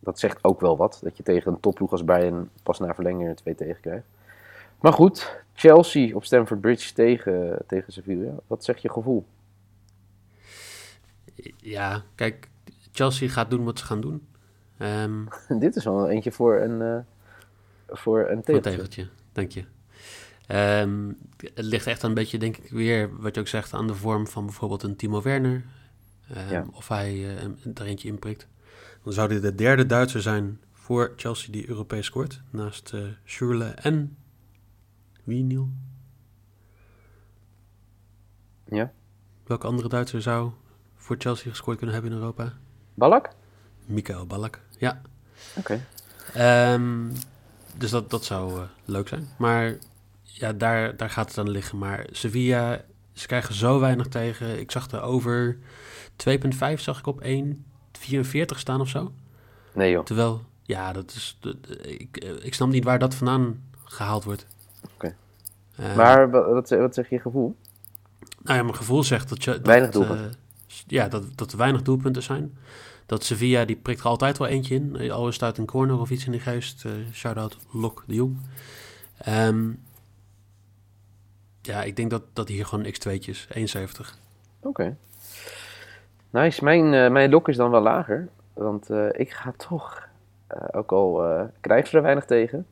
dat 0.00 0.18
zegt 0.18 0.44
ook 0.44 0.60
wel 0.60 0.76
wat, 0.76 1.00
dat 1.02 1.16
je 1.16 1.22
tegen 1.22 1.52
een 1.52 1.60
topploeg 1.60 1.90
als 1.90 2.04
Bayern 2.04 2.50
pas 2.62 2.78
na 2.78 2.94
verlenging 2.94 3.28
er 3.28 3.36
twee 3.36 3.54
tegen 3.54 3.80
krijgt. 3.80 4.06
Maar 4.80 4.92
goed, 4.92 5.42
Chelsea 5.54 6.14
op 6.14 6.24
Stamford 6.24 6.60
Bridge 6.60 6.92
tegen, 6.92 7.58
tegen 7.66 7.92
Sevilla. 7.92 8.32
Wat 8.46 8.64
zegt 8.64 8.82
je 8.82 8.90
gevoel? 8.90 9.24
Ja, 11.64 12.02
kijk, 12.14 12.48
Chelsea 12.92 13.28
gaat 13.28 13.50
doen 13.50 13.64
wat 13.64 13.78
ze 13.78 13.84
gaan 13.84 14.00
doen. 14.00 14.26
Ehm 14.78 15.24
Dit 15.60 15.76
is 15.76 15.84
wel 15.84 16.08
eentje 16.10 16.32
voor 16.32 16.60
een, 16.60 16.82
eh 16.82 16.98
voor 17.96 18.18
een 18.20 18.26
Voor 18.26 18.30
een 18.30 18.42
tegeltje. 18.42 18.70
tegeltje, 18.70 19.08
dank 19.32 19.50
je. 19.50 19.64
Ehm, 20.46 21.12
het 21.54 21.64
ligt 21.64 21.86
echt 21.86 22.02
een 22.02 22.14
beetje, 22.14 22.38
denk 22.38 22.56
ik, 22.56 22.70
weer, 22.70 23.20
wat 23.20 23.34
je 23.34 23.40
ook 23.40 23.48
zegt, 23.48 23.72
aan 23.74 23.86
de 23.86 23.94
vorm 23.94 24.26
van 24.26 24.44
bijvoorbeeld 24.44 24.82
een 24.82 24.96
Timo 24.96 25.22
Werner. 25.22 25.64
Ehm, 26.34 26.50
Ja. 26.50 26.66
Of 26.72 26.88
hij 26.88 27.36
eh, 27.36 27.44
er 27.74 27.82
eentje 27.86 28.08
inprikt. 28.08 28.48
Dan 29.02 29.12
zou 29.12 29.30
hij 29.32 29.40
de 29.40 29.54
derde 29.54 29.86
Duitser 29.86 30.22
zijn 30.22 30.60
voor 30.72 31.12
Chelsea 31.16 31.52
die 31.52 31.68
Europees 31.68 32.06
scoort. 32.06 32.42
Naast 32.50 32.92
eh 32.94 33.00
Schürrle 33.24 33.64
en... 33.64 34.16
Wie, 35.24 35.42
Niel? 35.42 35.68
Ja. 38.68 38.92
Welke 39.46 39.66
andere 39.66 39.88
Duitser 39.88 40.22
zou 40.22 40.50
voor 41.04 41.16
Chelsea 41.18 41.50
gescoord 41.50 41.76
kunnen 41.76 41.94
hebben 41.94 42.12
in 42.12 42.18
Europa? 42.18 42.52
Balak? 42.94 43.28
Mikael 43.86 44.26
Ballack, 44.26 44.60
ja. 44.78 45.00
Oké. 45.56 45.80
Ehm, 46.34 47.08
dus 47.76 47.90
dat, 47.90 48.10
dat 48.10 48.24
zou 48.24 48.52
eh, 48.52 48.62
leuk 48.84 49.08
zijn. 49.08 49.28
Maar 49.38 49.76
ja, 50.22 50.52
daar, 50.52 50.96
daar 50.96 51.10
gaat 51.10 51.28
het 51.28 51.38
aan 51.38 51.50
liggen. 51.50 51.78
Maar 51.78 52.06
Sevilla, 52.10 52.80
ze 53.12 53.26
krijgen 53.26 53.54
zo 53.54 53.80
weinig 53.80 54.06
tegen. 54.08 54.60
Ik 54.60 54.70
zag 54.70 54.90
er 54.90 55.02
over 55.02 55.58
2,5 56.16 56.74
zag 56.76 56.98
ik 56.98 57.06
op 57.06 57.22
1,44 57.24 58.44
staan 58.58 58.80
of 58.80 58.88
zo. 58.88 59.12
Nee 59.72 59.90
joh. 59.90 60.04
Terwijl, 60.04 60.42
ja, 60.62 60.92
dat 60.92 61.10
is. 61.10 61.36
dat- 61.40 61.56
ik, 61.82 62.16
eh, 62.16 62.44
ik 62.44 62.54
snap 62.54 62.68
niet 62.68 62.84
waar 62.84 62.98
dat 62.98 63.14
vandaan 63.14 63.62
gehaald 63.84 64.24
wordt. 64.24 64.46
Oké. 64.94 65.14
Eh, 65.76 65.96
Maar 65.96 66.30
wa- 66.30 66.48
wat, 66.48 66.68
wat 66.68 66.94
zeg 66.94 67.10
je 67.10 67.18
gevoel? 67.20 67.56
Nou 68.42 68.56
ja, 68.56 68.62
mijn 68.62 68.76
gevoel 68.76 69.02
zegt 69.04 69.28
dat 69.28 69.44
je... 69.44 69.50
Dat, 69.50 69.66
Weinig 69.66 69.90
doelpunten. 69.90 70.34
Ja, 70.86 71.08
dat, 71.08 71.24
dat 71.34 71.52
er 71.52 71.58
weinig 71.58 71.82
doelpunten 71.82 72.22
zijn. 72.22 72.58
Dat 73.06 73.24
Sevilla, 73.24 73.64
die 73.64 73.76
prikt 73.76 74.00
er 74.00 74.06
altijd 74.06 74.38
wel 74.38 74.48
eentje 74.48 74.74
in. 74.74 74.96
Eh, 74.96 75.12
Al 75.12 75.28
is 75.28 75.40
het 75.40 75.58
een 75.58 75.66
corner 75.66 76.00
of 76.00 76.10
iets 76.10 76.26
in 76.26 76.32
de 76.32 76.40
geest. 76.40 76.84
eh 76.84 76.92
Shout-out 77.12 77.56
Lok 77.72 78.04
de 78.06 78.14
Jong. 78.14 78.36
Ehm, 79.18 79.70
ja, 81.62 81.82
ik 81.82 81.96
denk 81.96 82.10
dat, 82.10 82.22
dat 82.32 82.48
hier 82.48 82.66
gewoon 82.66 82.86
x2'tjes, 82.86 83.48
1,70. 83.54 84.18
Oké. 84.60 84.96
Nice. 86.30 86.64
Mijn, 86.64 86.94
eh, 86.94 87.10
mijn 87.10 87.30
lok 87.30 87.48
is 87.48 87.56
dan 87.56 87.70
wel 87.70 87.82
lager. 87.82 88.28
Want 88.52 88.90
ik 89.12 89.30
ga 89.30 89.52
toch, 89.56 90.08
ook 90.72 90.92
al 90.92 91.22
krijgen 91.60 91.88
ze 91.88 91.96
er 91.96 92.02
weinig 92.02 92.24
tegen, 92.24 92.66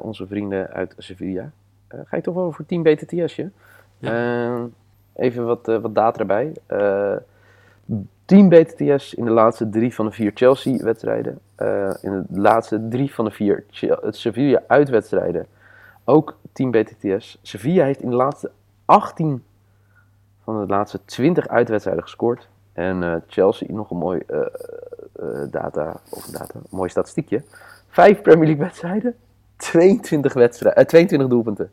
onze 0.00 0.26
vrienden 0.26 0.68
uit 0.68 0.94
Sevilla, 0.98 1.50
ga 1.88 2.16
ik 2.16 2.22
toch 2.22 2.34
wel 2.34 2.52
voor 2.52 2.66
10 2.66 2.82
BTTS'je. 2.82 3.50
Eh, 4.00 4.64
even 5.18 5.44
wat, 5.46 5.68
eh, 5.68 5.76
wat 5.76 5.94
data 5.94 6.20
erbij. 6.20 6.52
Eh 6.66 7.16
10 8.24 8.48
BTTS 8.48 9.14
in 9.14 9.24
de 9.24 9.30
laatste 9.30 9.68
drie 9.68 9.94
van 9.94 10.06
de 10.06 10.12
vier 10.12 10.30
Chelsea-wedstrijden. 10.34 11.38
Eh, 11.54 11.90
in 12.00 12.26
de 12.28 12.40
laatste 12.40 12.88
drie 12.88 13.14
van 13.14 13.24
de 13.24 13.30
vier 13.30 13.64
Sevilla-uitwedstrijden 14.10 15.46
ook 16.04 16.36
10 16.52 16.70
BTTS. 16.70 17.38
Sevilla 17.42 17.84
heeft 17.84 18.02
in 18.02 18.10
de 18.10 18.16
laatste 18.16 18.50
18 18.84 19.44
van 20.44 20.60
de 20.60 20.66
laatste 20.66 21.04
20 21.04 21.48
uitwedstrijden 21.48 22.02
gescoord. 22.02 22.48
En 22.72 23.02
eh, 23.02 23.14
Chelsea, 23.26 23.68
nog 23.70 23.90
een 23.90 23.96
mooi 23.96 24.22
eh, 24.26 24.40
eh, 24.40 24.46
data, 25.50 26.00
of 26.10 26.24
data, 26.24 26.60
mooi 26.70 26.88
statistiekje. 26.88 27.42
Vijf 27.88 28.22
Premier 28.22 28.46
League 28.46 28.64
wedstrijden, 28.64 29.14
22, 29.56 30.32
wedstrijden, 30.32 30.82
eh, 30.82 30.88
22 30.88 31.28
doelpunten. 31.28 31.70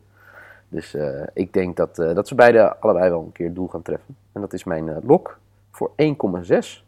Dus 0.68 0.94
eh, 0.94 1.22
ik 1.32 1.52
denk 1.52 1.76
dat, 1.76 1.98
eh, 1.98 2.14
dat 2.14 2.28
ze 2.28 2.34
beide 2.34 2.76
allebei 2.76 3.10
wel 3.10 3.22
een 3.22 3.32
keer 3.32 3.46
het 3.46 3.54
doel 3.54 3.68
gaan 3.68 3.82
treffen. 3.82 4.16
En 4.32 4.40
dat 4.40 4.52
is 4.52 4.64
mijn 4.64 4.88
eh, 4.88 4.96
lok 5.02 5.38
voor 5.70 5.90
1,6. 5.96 6.84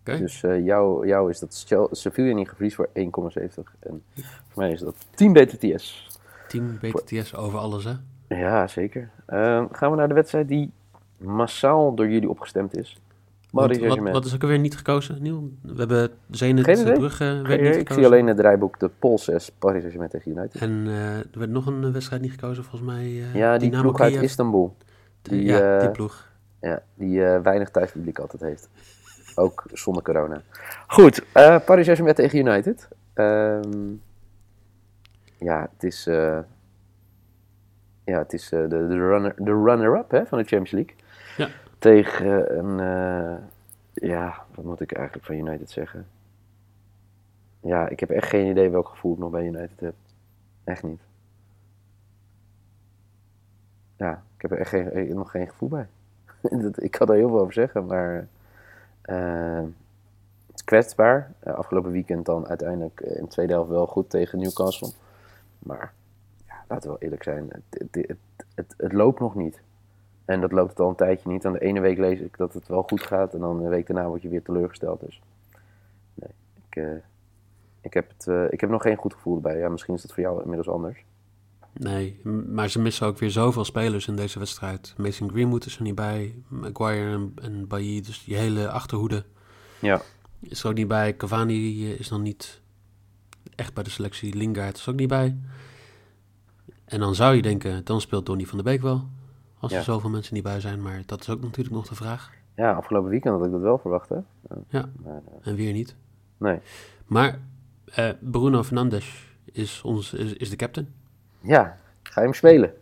Oké. 0.00 0.18
Dus 0.18 0.40
jou, 0.40 1.06
jou 1.06 1.30
is 1.30 1.38
dat 1.38 1.66
Sevilla 1.90 2.34
niet 2.34 2.48
gevries 2.48 2.74
voor 2.74 2.88
1,70. 2.92 3.02
En 3.80 4.02
voor 4.48 4.62
mij 4.62 4.70
is 4.70 4.80
dat 4.80 4.96
10 5.14 5.32
BTTS. 5.32 6.18
10 6.48 6.78
BTTS 6.80 7.34
over 7.34 7.58
alles, 7.58 7.84
hè? 7.84 7.92
Ja, 8.28 8.66
zeker. 8.66 9.10
Ehm, 9.26 9.66
gaan 9.72 9.90
we 9.90 9.96
naar 9.96 10.08
de 10.08 10.14
wedstrijd 10.14 10.48
die 10.48 10.72
massaal 11.16 11.94
door 11.94 12.08
jullie 12.08 12.30
opgestemd 12.30 12.76
is. 12.76 13.00
Wat, 13.50 13.74
Saint-Germain. 13.74 14.14
wat 14.14 14.24
is 14.24 14.34
ook 14.34 14.42
alweer 14.42 14.58
niet 14.58 14.76
gekozen, 14.76 15.22
Niel? 15.22 15.50
We 15.62 15.78
hebben 15.78 16.10
Zenit. 16.30 16.64
Brugge 16.94 17.40
werd 17.46 17.60
niet 17.60 17.76
ik 17.76 17.92
zie 17.92 18.04
alleen 18.06 18.26
het 18.26 18.36
draaiboek 18.36 18.78
de 18.78 18.90
Pol 18.98 19.18
6 19.18 19.50
Paris 19.58 19.76
Saint-Germain 19.78 20.10
tegen 20.10 20.30
United. 20.30 20.60
En 20.62 20.84
eh, 20.86 21.16
er 21.18 21.38
werd 21.38 21.50
nog 21.50 21.66
een 21.66 21.92
wedstrijd 21.92 22.22
niet 22.22 22.30
gekozen, 22.30 22.64
volgens 22.64 22.90
mij. 22.92 23.04
eh, 23.04 23.34
ja, 23.34 23.58
die 23.58 23.68
Dynamo 23.70 23.88
ploeg 23.88 24.00
uit 24.00 24.10
Kiev. 24.12 24.22
Istanbul. 24.22 24.76
Die, 25.22 25.44
ja, 25.44 25.78
die 25.78 25.86
eh, 25.88 25.92
ploeg. 25.92 26.28
Ja, 26.60 26.82
die 26.94 27.24
eh, 27.24 27.40
weinig 27.42 27.70
thuispubliek 27.70 28.18
altijd 28.18 28.42
heeft. 28.42 28.68
Ook 29.34 29.64
zonder 29.72 30.02
corona. 30.02 30.42
Goed, 30.86 31.24
eh 31.32 31.56
Paris 31.64 31.84
Saint-Germain 31.84 32.14
tegen 32.14 32.38
United. 32.38 32.88
Ehm, 33.14 33.88
ja, 35.38 35.68
het 35.72 35.82
is, 35.84 36.06
eh, 36.06 36.38
ja, 38.04 38.18
het 38.18 38.32
is 38.32 38.52
eh, 38.52 38.60
de, 38.60 38.68
de 38.68 39.08
runner- 39.08 39.34
de 39.36 39.62
runner-up 39.64 40.10
hè, 40.10 40.26
van 40.26 40.38
de 40.38 40.44
Champions 40.44 40.70
League. 40.70 40.94
Ja. 41.36 41.48
Tegen 41.80 42.58
een, 42.58 42.80
eh, 42.80 43.42
ja, 44.08 44.44
wat 44.54 44.64
moet 44.64 44.80
ik 44.80 44.92
eigenlijk 44.92 45.26
van 45.26 45.34
United 45.34 45.70
zeggen? 45.70 46.06
Ja, 47.60 47.88
ik 47.88 48.00
heb 48.00 48.10
echt 48.10 48.28
geen 48.28 48.46
idee 48.46 48.70
welk 48.70 48.88
gevoel 48.88 49.12
ik 49.12 49.18
nog 49.18 49.30
bij 49.30 49.46
United 49.46 49.80
heb. 49.80 49.94
Echt 50.64 50.82
niet. 50.82 51.00
Ja, 53.96 54.22
ik 54.36 54.42
heb 54.42 54.50
er 54.50 54.58
echt 54.58 54.72
eh, 54.72 55.14
nog 55.14 55.30
geen 55.30 55.48
gevoel 55.48 55.68
bij. 55.68 55.86
Ik 56.74 56.90
kan 56.90 57.06
daar 57.06 57.16
heel 57.16 57.28
veel 57.28 57.40
over 57.40 57.52
zeggen, 57.52 57.86
maar 57.86 58.28
eh, 59.02 59.62
het 60.46 60.54
is 60.54 60.64
kwetsbaar. 60.64 61.32
Eh, 61.38 61.54
afgelopen 61.54 61.90
weekend 61.90 62.26
dan 62.26 62.48
uiteindelijk 62.48 63.00
eh, 63.00 63.16
in 63.16 63.22
de 63.22 63.28
tweede 63.28 63.52
helft 63.52 63.70
wel 63.70 63.86
goed 63.86 64.10
tegen 64.10 64.38
Newcastle. 64.38 64.90
Maar 65.58 65.92
ja, 66.46 66.54
laten 66.68 66.82
we 66.82 66.88
wel 66.88 66.98
eerlijk 67.02 67.22
zijn, 67.22 67.48
het, 67.50 68.18
het, 68.54 68.74
het 68.76 68.92
loopt 68.92 69.20
nog 69.20 69.34
niet. 69.34 69.60
En 70.30 70.40
dat 70.40 70.52
loopt 70.52 70.70
het 70.70 70.80
al 70.80 70.88
een 70.88 70.94
tijdje 70.94 71.28
niet. 71.28 71.46
Aan 71.46 71.52
de 71.52 71.60
ene 71.60 71.80
week 71.80 71.98
lees 71.98 72.20
ik 72.20 72.36
dat 72.36 72.54
het 72.54 72.68
wel 72.68 72.82
goed 72.82 73.02
gaat 73.02 73.34
en 73.34 73.40
dan 73.40 73.62
een 73.62 73.68
week 73.68 73.86
daarna 73.86 74.08
word 74.08 74.22
je 74.22 74.28
weer 74.28 74.42
teleurgesteld. 74.42 75.00
Dus 75.00 75.20
nee, 76.14 76.30
ik, 76.68 76.76
eh, 76.76 77.02
ik, 77.80 77.94
heb 77.94 78.08
het, 78.08 78.26
eh, 78.26 78.44
ik 78.52 78.60
heb 78.60 78.70
nog 78.70 78.82
geen 78.82 78.96
goed 78.96 79.14
gevoel 79.14 79.34
erbij. 79.34 79.58
Ja, 79.58 79.68
misschien 79.68 79.94
is 79.94 80.02
dat 80.02 80.12
voor 80.12 80.22
jou 80.22 80.40
inmiddels 80.40 80.68
anders. 80.68 81.04
Nee, 81.72 82.20
maar 82.48 82.68
ze 82.68 82.80
missen 82.80 83.06
ook 83.06 83.18
weer 83.18 83.30
zoveel 83.30 83.64
spelers 83.64 84.06
in 84.06 84.16
deze 84.16 84.38
wedstrijd. 84.38 84.94
Mason 84.96 85.30
Greenwood 85.30 85.66
is 85.66 85.76
er 85.76 85.82
niet 85.82 85.94
bij, 85.94 86.34
Maguire 86.48 87.12
en, 87.12 87.32
en 87.42 87.66
Bailly, 87.68 88.00
dus 88.00 88.24
die 88.24 88.36
hele 88.36 88.70
achterhoede 88.70 89.24
Ja, 89.80 90.00
is 90.40 90.62
er 90.62 90.68
ook 90.68 90.76
niet 90.76 90.88
bij. 90.88 91.16
Cavani 91.16 91.84
eh, 91.84 91.98
is 91.98 92.08
dan 92.08 92.22
niet 92.22 92.60
echt 93.54 93.74
bij 93.74 93.84
de 93.84 93.90
selectie. 93.90 94.34
Lingard 94.34 94.76
is 94.76 94.88
ook 94.88 94.96
niet 94.96 95.08
bij. 95.08 95.36
En 96.84 97.00
dan 97.00 97.14
zou 97.14 97.34
je 97.34 97.42
denken, 97.42 97.84
dan 97.84 98.00
speelt 98.00 98.26
Donny 98.26 98.46
van 98.46 98.58
de 98.58 98.64
Beek 98.64 98.82
wel. 98.82 99.08
Als 99.60 99.72
Ja. 99.72 99.78
er 99.78 99.84
zoveel 99.84 100.10
mensen 100.10 100.34
niet 100.34 100.42
bij 100.42 100.60
zijn, 100.60 100.82
maar 100.82 101.02
dat 101.06 101.20
is 101.20 101.30
ook 101.30 101.40
natuurlijk 101.40 101.74
nog 101.74 101.88
de 101.88 101.94
vraag. 101.94 102.30
ja, 102.56 102.72
afgelopen 102.72 103.10
weekend 103.10 103.36
had 103.36 103.44
ik 103.46 103.52
dat 103.52 103.60
wel 103.60 103.78
verwacht, 103.78 104.08
hè? 104.08 104.18
Ja. 104.68 104.88
Maar, 105.02 105.20
eh, 105.42 105.48
En 105.48 105.54
weer 105.54 105.72
niet. 105.72 105.96
nee. 106.36 106.58
Maar 107.06 107.38
eh, 107.84 108.10
Bruno 108.20 108.62
Fernandes 108.62 109.34
is, 109.44 109.82
ons, 109.82 110.12
is, 110.12 110.32
is 110.32 110.50
de 110.50 110.56
captain. 110.56 110.94
Ja, 111.40 111.76
ga 112.02 112.20
je 112.20 112.26
hem 112.26 112.34
spelen? 112.36 112.72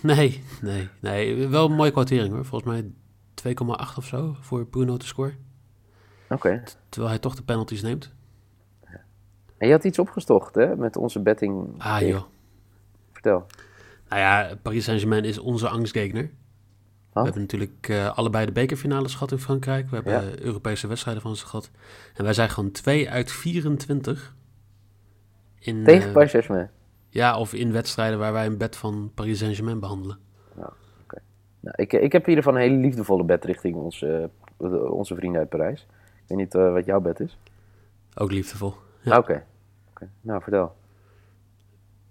Nee, 0.00 0.42
nee, 0.62 0.88
nee. 1.00 1.48
Wel 1.48 1.64
een 1.66 1.74
mooie 1.76 1.90
kwartering 1.90 2.34
hoor. 2.34 2.44
Volgens 2.44 2.70
mij 2.70 2.90
2,8 3.34 3.96
of 3.98 4.04
zo 4.06 4.36
voor 4.40 4.66
Bruno 4.66 4.96
te 4.96 5.06
scoren. 5.06 5.36
Oké. 6.28 6.62
Terwijl 6.88 7.12
hij 7.12 7.20
toch 7.22 7.34
de 7.34 7.42
penalties 7.42 7.82
neemt. 7.82 8.12
En 9.56 9.66
je 9.66 9.72
had 9.72 9.84
iets 9.84 9.98
opgestocht, 9.98 10.54
hè? 10.54 10.76
Met 10.76 10.96
onze 10.96 11.20
betting. 11.20 11.74
Ah 11.78 12.00
joh. 12.00 12.22
Vertel. 13.12 13.46
Nou 14.14 14.26
ja, 14.26 14.54
Paris 14.62 14.84
Saint-Germain 14.84 15.24
is 15.24 15.38
onze 15.38 15.68
angstgegner. 15.68 16.30
We 17.12 17.20
hebben 17.22 17.40
natuurlijk 17.40 17.88
eh, 17.88 18.18
allebei 18.18 18.46
de 18.46 18.52
bekerfinales 18.52 19.12
gehad 19.12 19.32
in 19.32 19.38
Frankrijk. 19.38 19.88
We 19.90 19.94
hebben 19.94 20.12
Ja. 20.12 20.38
Europese 20.38 20.86
wedstrijden 20.86 21.22
van 21.22 21.36
ze 21.36 21.46
gehad. 21.46 21.70
En 22.14 22.24
wij 22.24 22.32
zijn 22.32 22.50
gewoon 22.50 22.70
2 22.70 23.10
uit 23.10 23.32
24. 23.32 24.34
In, 25.58 25.84
Tegen 25.84 26.06
eh, 26.08 26.12
Paris 26.12 26.30
Saint-Germain. 26.30 26.70
Ja, 27.08 27.38
of 27.38 27.54
in 27.54 27.72
wedstrijden 27.72 28.18
waar 28.18 28.32
wij 28.32 28.46
een 28.46 28.58
bed 28.58 28.76
van 28.76 29.10
Paris 29.14 29.38
Saint-Germain 29.38 29.80
behandelen. 29.80 30.18
Nou, 30.56 30.72
ik, 31.76 31.92
ik 31.92 32.12
heb 32.12 32.22
in 32.22 32.28
ieder 32.28 32.44
geval 32.44 32.60
een 32.60 32.68
hele 32.68 32.80
liefdevolle 32.80 33.24
bed 33.24 33.44
richting 33.44 33.76
onze, 33.76 34.30
eh, 34.58 34.90
onze 34.92 35.14
vrienden 35.14 35.40
uit 35.40 35.48
Parijs. 35.48 35.86
Ik 36.14 36.28
weet 36.28 36.38
niet 36.38 36.52
wat 36.52 36.84
jouw 36.84 37.00
bed 37.00 37.20
is. 37.20 37.38
Ook 38.14 38.32
liefdevol. 38.32 38.74
Ja. 39.00 39.12
Ah, 39.12 39.18
Oké. 39.18 39.44
Oké. 39.90 40.10
Nou, 40.20 40.42
vertel. 40.42 40.74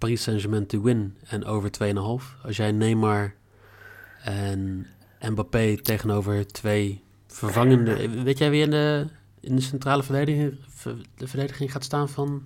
Paris 0.03 0.23
Saint-Germain 0.23 0.65
to 0.65 0.81
win 0.81 1.17
en 1.29 1.45
over 1.45 1.69
2,5. 1.69 2.41
Als 2.43 2.57
jij 2.57 2.71
Neymar 2.71 3.33
en 4.23 4.87
Mbappé 5.21 5.75
tegenover 5.75 6.47
twee 6.47 7.03
vervangende... 7.27 8.23
Weet 8.23 8.37
jij 8.37 8.49
wie 8.49 8.63
in 8.63 8.69
de, 8.69 9.07
in 9.39 9.55
de 9.55 9.61
centrale 9.61 10.03
verdediging, 10.03 10.57
ver- 10.67 11.01
de 11.15 11.27
verdediging 11.27 11.71
gaat 11.71 11.83
staan 11.83 12.09
van... 12.09 12.45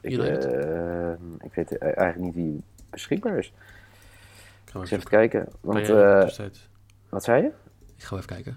Ik, 0.00 0.18
eh, 0.18 1.12
ik 1.38 1.54
weet 1.54 1.78
eigenlijk 1.78 2.18
niet 2.18 2.34
wie 2.34 2.62
beschikbaar 2.90 3.38
is. 3.38 3.46
Ik 4.64 4.70
ga 4.72 4.80
even 4.82 5.02
kijken. 5.02 5.48
Want, 5.60 5.88
eh, 5.88 6.20
wat 7.08 7.24
zei 7.24 7.42
je? 7.42 7.50
Ik 7.96 8.02
ga 8.02 8.16
even 8.16 8.28
kijken. 8.28 8.56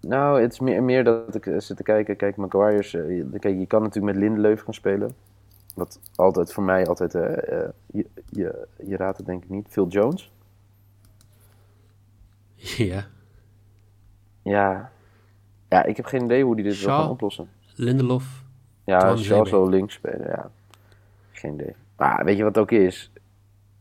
Nou, 0.00 0.42
het 0.42 0.52
is 0.52 0.60
meer, 0.60 0.82
meer 0.82 1.04
dat 1.04 1.34
ik 1.34 1.46
eh, 1.46 1.58
zit 1.58 1.76
te 1.76 1.82
kijken. 1.82 2.16
Kijk, 2.16 2.36
Maguire's... 2.36 2.90
je- 2.90 3.26
kijk, 3.40 3.58
je 3.58 3.66
kan 3.66 3.82
natuurlijk 3.82 4.14
met 4.14 4.24
Lindelöf 4.24 4.60
gaan 4.62 4.74
spelen. 4.74 5.10
Wat 5.74 6.00
altijd 6.16 6.52
voor 6.52 6.62
mij 6.62 6.86
altijd... 6.86 7.14
eh, 7.14 7.60
eh, 7.62 7.68
je, 7.86 8.06
je, 8.30 8.66
je 8.84 8.96
raadt 8.96 9.16
het 9.16 9.26
denk 9.26 9.42
ik 9.44 9.50
niet. 9.50 9.66
Phil 9.68 9.88
Jones. 9.88 10.32
Ja, 12.76 13.06
Ja. 14.42 14.90
Ja, 15.68 15.84
ik 15.84 15.96
heb 15.96 16.06
geen 16.06 16.24
idee 16.24 16.44
hoe 16.44 16.54
die 16.54 16.64
dit 16.64 16.72
wil 16.78 16.82
Shaw. 16.88 17.00
gaan 17.00 17.10
oplossen. 17.10 17.48
Lindelof. 17.74 18.44
Ja, 18.84 19.00
Shaw 19.00 19.16
Zeebeek. 19.18 19.46
zal 19.46 19.68
links 19.68 19.94
spelen, 19.94 20.26
ja. 20.28 20.50
Geen 21.32 21.54
idee. 21.54 21.74
Maar 21.96 22.24
weet 22.24 22.36
je 22.36 22.42
wat 22.42 22.54
het 22.54 22.62
ook 22.64 22.70
is? 22.70 23.12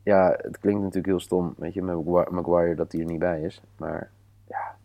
Ja, 0.04 0.36
het 0.42 0.58
klinkt 0.58 0.80
natuurlijk 0.80 1.06
heel 1.08 1.20
stom, 1.20 1.54
weet 1.58 1.74
je, 1.74 1.82
met 1.82 1.96
Magui- 2.06 2.32
Maguire 2.32 2.76
dat 2.76 2.92
hij 2.92 3.02
er 3.02 3.08
niet 3.08 3.20
bij 3.20 3.42
is. 3.42 3.62
Maar 3.78 4.12
ja, 4.48 4.76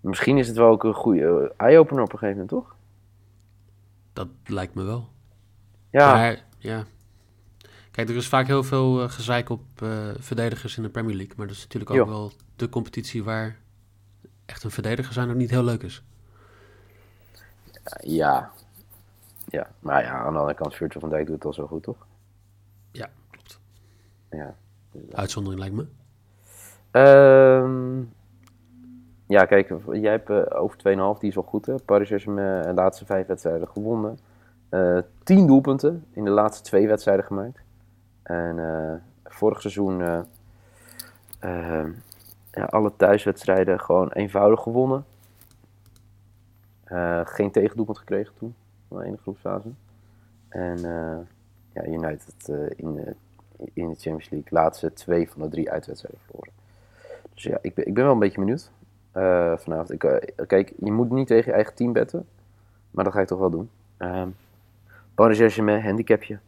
Misschien 0.00 0.38
is 0.38 0.48
het 0.48 0.56
wel 0.56 0.68
ook 0.68 0.84
een 0.84 0.94
goede 0.94 1.54
eye-opener 1.56 2.02
op 2.02 2.12
een 2.12 2.18
gegeven 2.18 2.40
moment, 2.42 2.48
toch? 2.64 2.76
Dat 4.12 4.28
lijkt 4.44 4.74
me 4.74 4.82
wel. 4.82 5.08
Ja, 5.92 6.14
Maar 6.14 6.42
ja. 6.58 6.84
Kijk, 7.90 8.08
er 8.08 8.16
is 8.16 8.28
vaak 8.28 8.46
heel 8.46 8.62
veel 8.62 9.02
eh, 9.02 9.08
gezeik 9.10 9.48
op 9.48 9.62
eh, 9.82 10.08
verdedigers 10.18 10.76
in 10.76 10.82
de 10.82 10.88
Premier 10.88 11.16
League. 11.16 11.34
Maar 11.36 11.46
dat 11.46 11.56
is 11.56 11.62
natuurlijk 11.62 11.90
ook 11.90 11.96
Jo. 11.96 12.06
wel 12.06 12.32
de 12.56 12.68
competitie 12.68 13.24
waar 13.24 13.56
echt 14.46 14.64
een 14.64 14.70
verdediger 14.70 15.12
zijn 15.12 15.30
ook 15.30 15.36
niet 15.36 15.50
heel 15.50 15.64
leuk 15.64 15.82
is. 15.82 16.02
ja. 18.00 18.50
Ja, 19.48 19.70
maar 19.78 20.02
ja, 20.02 20.10
aan 20.10 20.32
de 20.32 20.38
andere 20.38 20.56
kant, 20.58 20.74
Virgil 20.74 21.00
van 21.00 21.10
Dijk 21.10 21.26
doet 21.26 21.34
het 21.34 21.44
al 21.44 21.52
zo 21.52 21.66
goed, 21.66 21.82
toch? 21.82 22.06
Ja, 22.90 23.08
klopt. 23.30 23.60
Ja. 24.30 24.54
Uitzondering 25.12 25.60
lijkt 25.60 25.74
me. 25.74 25.86
Ehm, 26.90 28.00
ja, 29.26 29.44
kijk, 29.44 29.72
jij 29.92 30.10
hebt 30.10 30.30
eh, 30.30 30.60
over 30.62 30.78
2,5, 30.78 31.20
die 31.20 31.28
is 31.28 31.34
wel 31.34 31.44
goed. 31.44 31.66
Hè? 31.66 31.74
Paris 31.74 32.08
Saint-Germain 32.08 32.62
de 32.62 32.72
laatste 32.74 33.04
vijf 33.04 33.26
wedstrijden 33.26 33.68
gewonnen. 33.68 34.18
Eh 34.72 34.98
10 35.22 35.46
doelpunten 35.46 36.04
in 36.12 36.24
de 36.24 36.30
laatste 36.30 36.62
twee 36.62 36.88
wedstrijden 36.88 37.24
gemaakt. 37.24 37.60
En 38.22 38.58
eh, 38.58 38.94
vorig 39.24 39.60
seizoen 39.60 40.02
eh, 41.38 41.84
ja, 42.50 42.64
alle 42.64 42.92
thuiswedstrijden 42.96 43.80
gewoon 43.80 44.10
eenvoudig 44.10 44.60
gewonnen. 44.60 45.04
Geen 47.24 47.50
tegendoelpunt 47.50 47.98
gekregen 47.98 48.34
toen, 48.38 48.54
in 48.88 49.12
de 49.12 49.18
groepsfase. 49.18 49.68
En 50.48 50.78
ja, 51.72 51.86
United 51.86 52.48
in, 52.76 52.94
de, 52.94 53.14
in 53.72 53.88
de 53.88 53.94
Champions 53.94 54.30
League 54.30 54.48
laatste 54.50 54.92
twee 54.92 55.30
van 55.30 55.42
de 55.42 55.48
drie 55.48 55.70
uitwedstrijden 55.70 56.20
verloren. 56.24 56.52
Dus 57.34 57.42
ja, 57.42 57.58
ik 57.62 57.74
ben, 57.74 57.86
ik 57.86 57.94
ben 57.94 58.04
wel 58.04 58.12
een 58.12 58.18
beetje 58.18 58.40
benieuwd 58.40 58.70
vanavond. 59.62 59.92
Ik, 59.92 60.32
kijk, 60.46 60.72
je 60.78 60.92
moet 60.92 61.10
niet 61.10 61.26
tegen 61.26 61.46
je 61.46 61.52
eigen 61.52 61.74
team 61.74 61.92
betten, 61.92 62.26
maar 62.90 63.04
dat 63.04 63.12
ga 63.12 63.20
ik 63.20 63.26
toch 63.26 63.38
wel 63.38 63.50
doen. 63.50 63.70
Paris 65.14 65.36
Saint-Germain, 65.36 65.82
handicapje. 65.82 66.38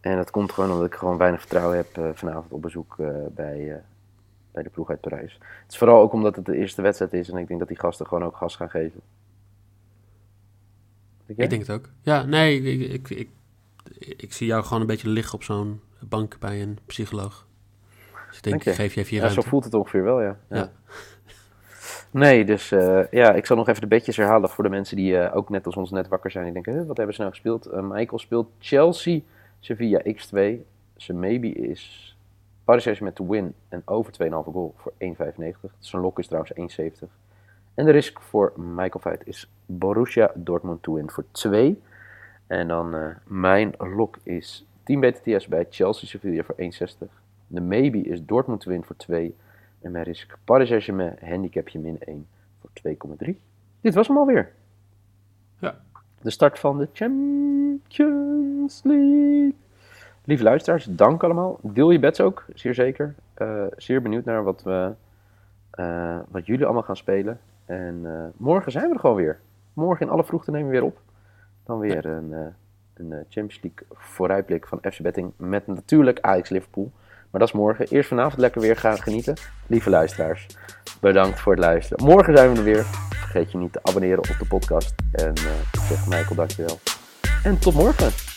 En 0.00 0.16
dat 0.16 0.30
komt 0.30 0.52
gewoon 0.52 0.70
omdat 0.70 0.86
ik 0.86 0.94
gewoon 0.94 1.16
weinig 1.16 1.40
vertrouwen 1.40 1.76
heb 1.76 1.96
eh, 1.96 2.08
vanavond 2.14 2.52
op 2.52 2.62
bezoek 2.62 2.96
eh, 2.98 3.08
bij, 3.34 3.72
eh, 3.72 3.78
bij 4.52 4.62
de 4.62 4.70
ploeg 4.70 4.90
uit 4.90 5.00
Parijs. 5.00 5.32
Het 5.32 5.72
is 5.72 5.78
vooral 5.78 6.00
ook 6.00 6.12
omdat 6.12 6.36
het 6.36 6.44
de 6.44 6.56
eerste 6.56 6.82
wedstrijd 6.82 7.12
is 7.12 7.28
en 7.28 7.36
ik 7.36 7.46
denk 7.46 7.58
dat 7.58 7.68
die 7.68 7.78
gasten 7.78 8.06
gewoon 8.06 8.24
ook 8.24 8.36
gas 8.36 8.56
gaan 8.56 8.70
geven. 8.70 9.00
Denk? 11.26 11.38
Ik 11.38 11.50
denk 11.50 11.66
het 11.66 11.70
ook. 11.70 11.88
Ja, 12.02 12.22
nee, 12.22 12.62
ik, 12.62 12.90
ik, 12.90 13.10
ik, 13.10 13.28
ik 13.98 14.32
zie 14.32 14.46
jou 14.46 14.64
gewoon 14.64 14.80
een 14.80 14.86
beetje 14.86 15.08
liggen 15.08 15.34
op 15.34 15.42
zo'n 15.42 15.80
bank 16.00 16.38
bij 16.38 16.62
een 16.62 16.78
psycholoog. 16.86 17.46
Dus 18.28 18.36
ik 18.36 18.42
denk, 18.42 18.64
Dank 18.64 18.76
je. 18.76 18.82
geef 18.82 18.94
je 18.94 19.00
even 19.00 19.16
je 19.16 19.22
Ja, 19.22 19.28
zo 19.28 19.42
voelt 19.42 19.64
het 19.64 19.74
ongeveer 19.74 20.02
wel, 20.02 20.20
ja. 20.20 20.38
ja. 20.48 20.56
Ja. 20.56 20.72
Nee, 22.12 22.44
dus 22.44 22.72
eh, 22.72 23.10
ja, 23.10 23.32
ik 23.32 23.46
zal 23.46 23.56
nog 23.56 23.68
even 23.68 23.80
de 23.80 23.86
bedjes 23.86 24.16
herhalen 24.16 24.48
voor 24.48 24.64
de 24.64 24.70
mensen 24.70 24.96
die 24.96 25.18
eh, 25.18 25.36
ook 25.36 25.48
net 25.48 25.66
als 25.66 25.76
ons 25.76 25.90
net 25.90 26.08
wakker 26.08 26.30
zijn. 26.30 26.44
Die 26.44 26.52
denken, 26.52 26.72
"Huh, 26.72 26.86
wat 26.86 26.96
hebben 26.96 27.14
ze 27.14 27.20
nou 27.20 27.32
gespeeld? 27.32 27.66
Eh, 27.66 27.82
Michael 27.82 28.18
speelt 28.18 28.50
Chelsea, 28.58 29.20
Sevilla 29.60 30.00
x2. 30.04 30.64
Zijn 30.96 31.18
maybe 31.18 31.48
is 31.48 32.16
Paris 32.64 32.82
Saint-Germain 32.82 33.16
to 33.16 33.26
win 33.26 33.54
en 33.68 33.82
over 33.84 34.12
2,5 34.12 34.52
goal 34.52 34.74
voor 34.76 34.92
1,95. 34.98 35.74
Zijn 35.78 36.02
lok 36.02 36.18
is 36.18 36.26
trouwens 36.26 36.52
1,70. 36.54 37.08
En 37.74 37.84
de 37.84 37.90
risk 37.90 38.20
voor 38.20 38.52
Michael 38.56 39.00
Veit 39.00 39.26
is 39.26 39.50
Borussia 39.66 40.30
Dortmund 40.34 40.82
to 40.82 40.94
win 40.94 41.10
voor 41.10 41.24
2. 41.30 41.82
En 42.46 42.68
dan 42.68 43.14
mijn 43.26 43.74
lok 43.78 44.18
is 44.22 44.66
10 44.82 45.00
BTTS 45.00 45.48
bij 45.48 45.66
Chelsea 45.70 46.08
Sevilla 46.08 46.42
voor 46.42 46.54
1,60. 46.58 47.08
De 47.46 47.60
maybe 47.60 47.98
is 47.98 48.24
Dortmund 48.24 48.60
to 48.60 48.70
win 48.70 48.84
voor 48.84 48.96
2. 48.96 49.34
En 49.82 49.90
mijn 49.90 50.04
risk 50.04 50.38
Paris 50.44 50.68
Saint-Germain 50.68 51.16
handicapje 51.20 51.78
min 51.78 51.98
1 51.98 52.26
voor 52.60 52.70
2,3. 53.26 53.34
Dit 53.80 53.94
was 53.94 54.08
hem 54.08 54.18
alweer. 54.18 54.52
Ja. 55.58 55.80
De 56.20 56.30
start 56.30 56.58
van 56.58 56.78
de 56.78 56.88
Champions 56.92 58.82
League. 58.82 59.54
Lieve 60.24 60.42
luisteraars, 60.42 60.84
dank 60.84 61.22
allemaal. 61.24 61.58
Deel 61.62 61.90
je 61.90 61.98
bets 61.98 62.20
ook, 62.20 62.44
zeer 62.54 62.74
zeker. 62.74 63.14
Eh, 63.34 63.64
zeer 63.76 64.02
benieuwd 64.02 64.24
naar 64.24 64.44
wat, 64.44 64.62
we, 64.62 64.92
eh, 65.70 66.18
wat 66.28 66.46
jullie 66.46 66.64
allemaal 66.64 66.82
gaan 66.82 66.96
spelen. 66.96 67.40
En 67.64 68.00
eh, 68.04 68.24
morgen 68.36 68.72
zijn 68.72 68.88
we 68.88 68.94
er 68.94 69.00
gewoon 69.00 69.16
weer. 69.16 69.40
Morgen 69.72 70.06
in 70.06 70.12
alle 70.12 70.24
vroegte 70.24 70.50
nemen 70.50 70.66
we 70.66 70.72
weer 70.72 70.84
op. 70.84 71.00
Dan 71.64 71.78
weer 71.78 72.06
een, 72.06 72.32
een 72.94 73.10
Champions 73.10 73.60
League 73.62 73.86
vooruitblik 73.90 74.66
van 74.66 74.78
FC 74.82 75.00
Betting. 75.00 75.32
Met 75.36 75.66
natuurlijk 75.66 76.20
Ajax 76.20 76.48
Liverpool. 76.48 76.92
Maar 77.32 77.40
dat 77.40 77.48
is 77.48 77.54
morgen. 77.54 77.86
Eerst 77.88 78.08
vanavond 78.08 78.40
lekker 78.40 78.60
weer 78.60 78.76
gaan 78.76 79.02
genieten. 79.02 79.34
Lieve 79.66 79.90
luisteraars, 79.90 80.46
bedankt 81.00 81.40
voor 81.40 81.52
het 81.52 81.60
luisteren. 81.60 82.04
Morgen 82.04 82.36
zijn 82.36 82.52
we 82.52 82.58
er 82.58 82.64
weer. 82.64 82.84
Vergeet 83.10 83.52
je 83.52 83.58
niet 83.58 83.72
te 83.72 83.78
abonneren 83.82 84.18
op 84.18 84.36
de 84.38 84.46
podcast. 84.48 84.94
En 85.12 85.30
ik 85.72 85.80
zeg 85.88 86.06
Michael, 86.06 86.34
dankjewel. 86.34 86.78
En 87.42 87.58
tot 87.58 87.74
morgen. 87.74 88.31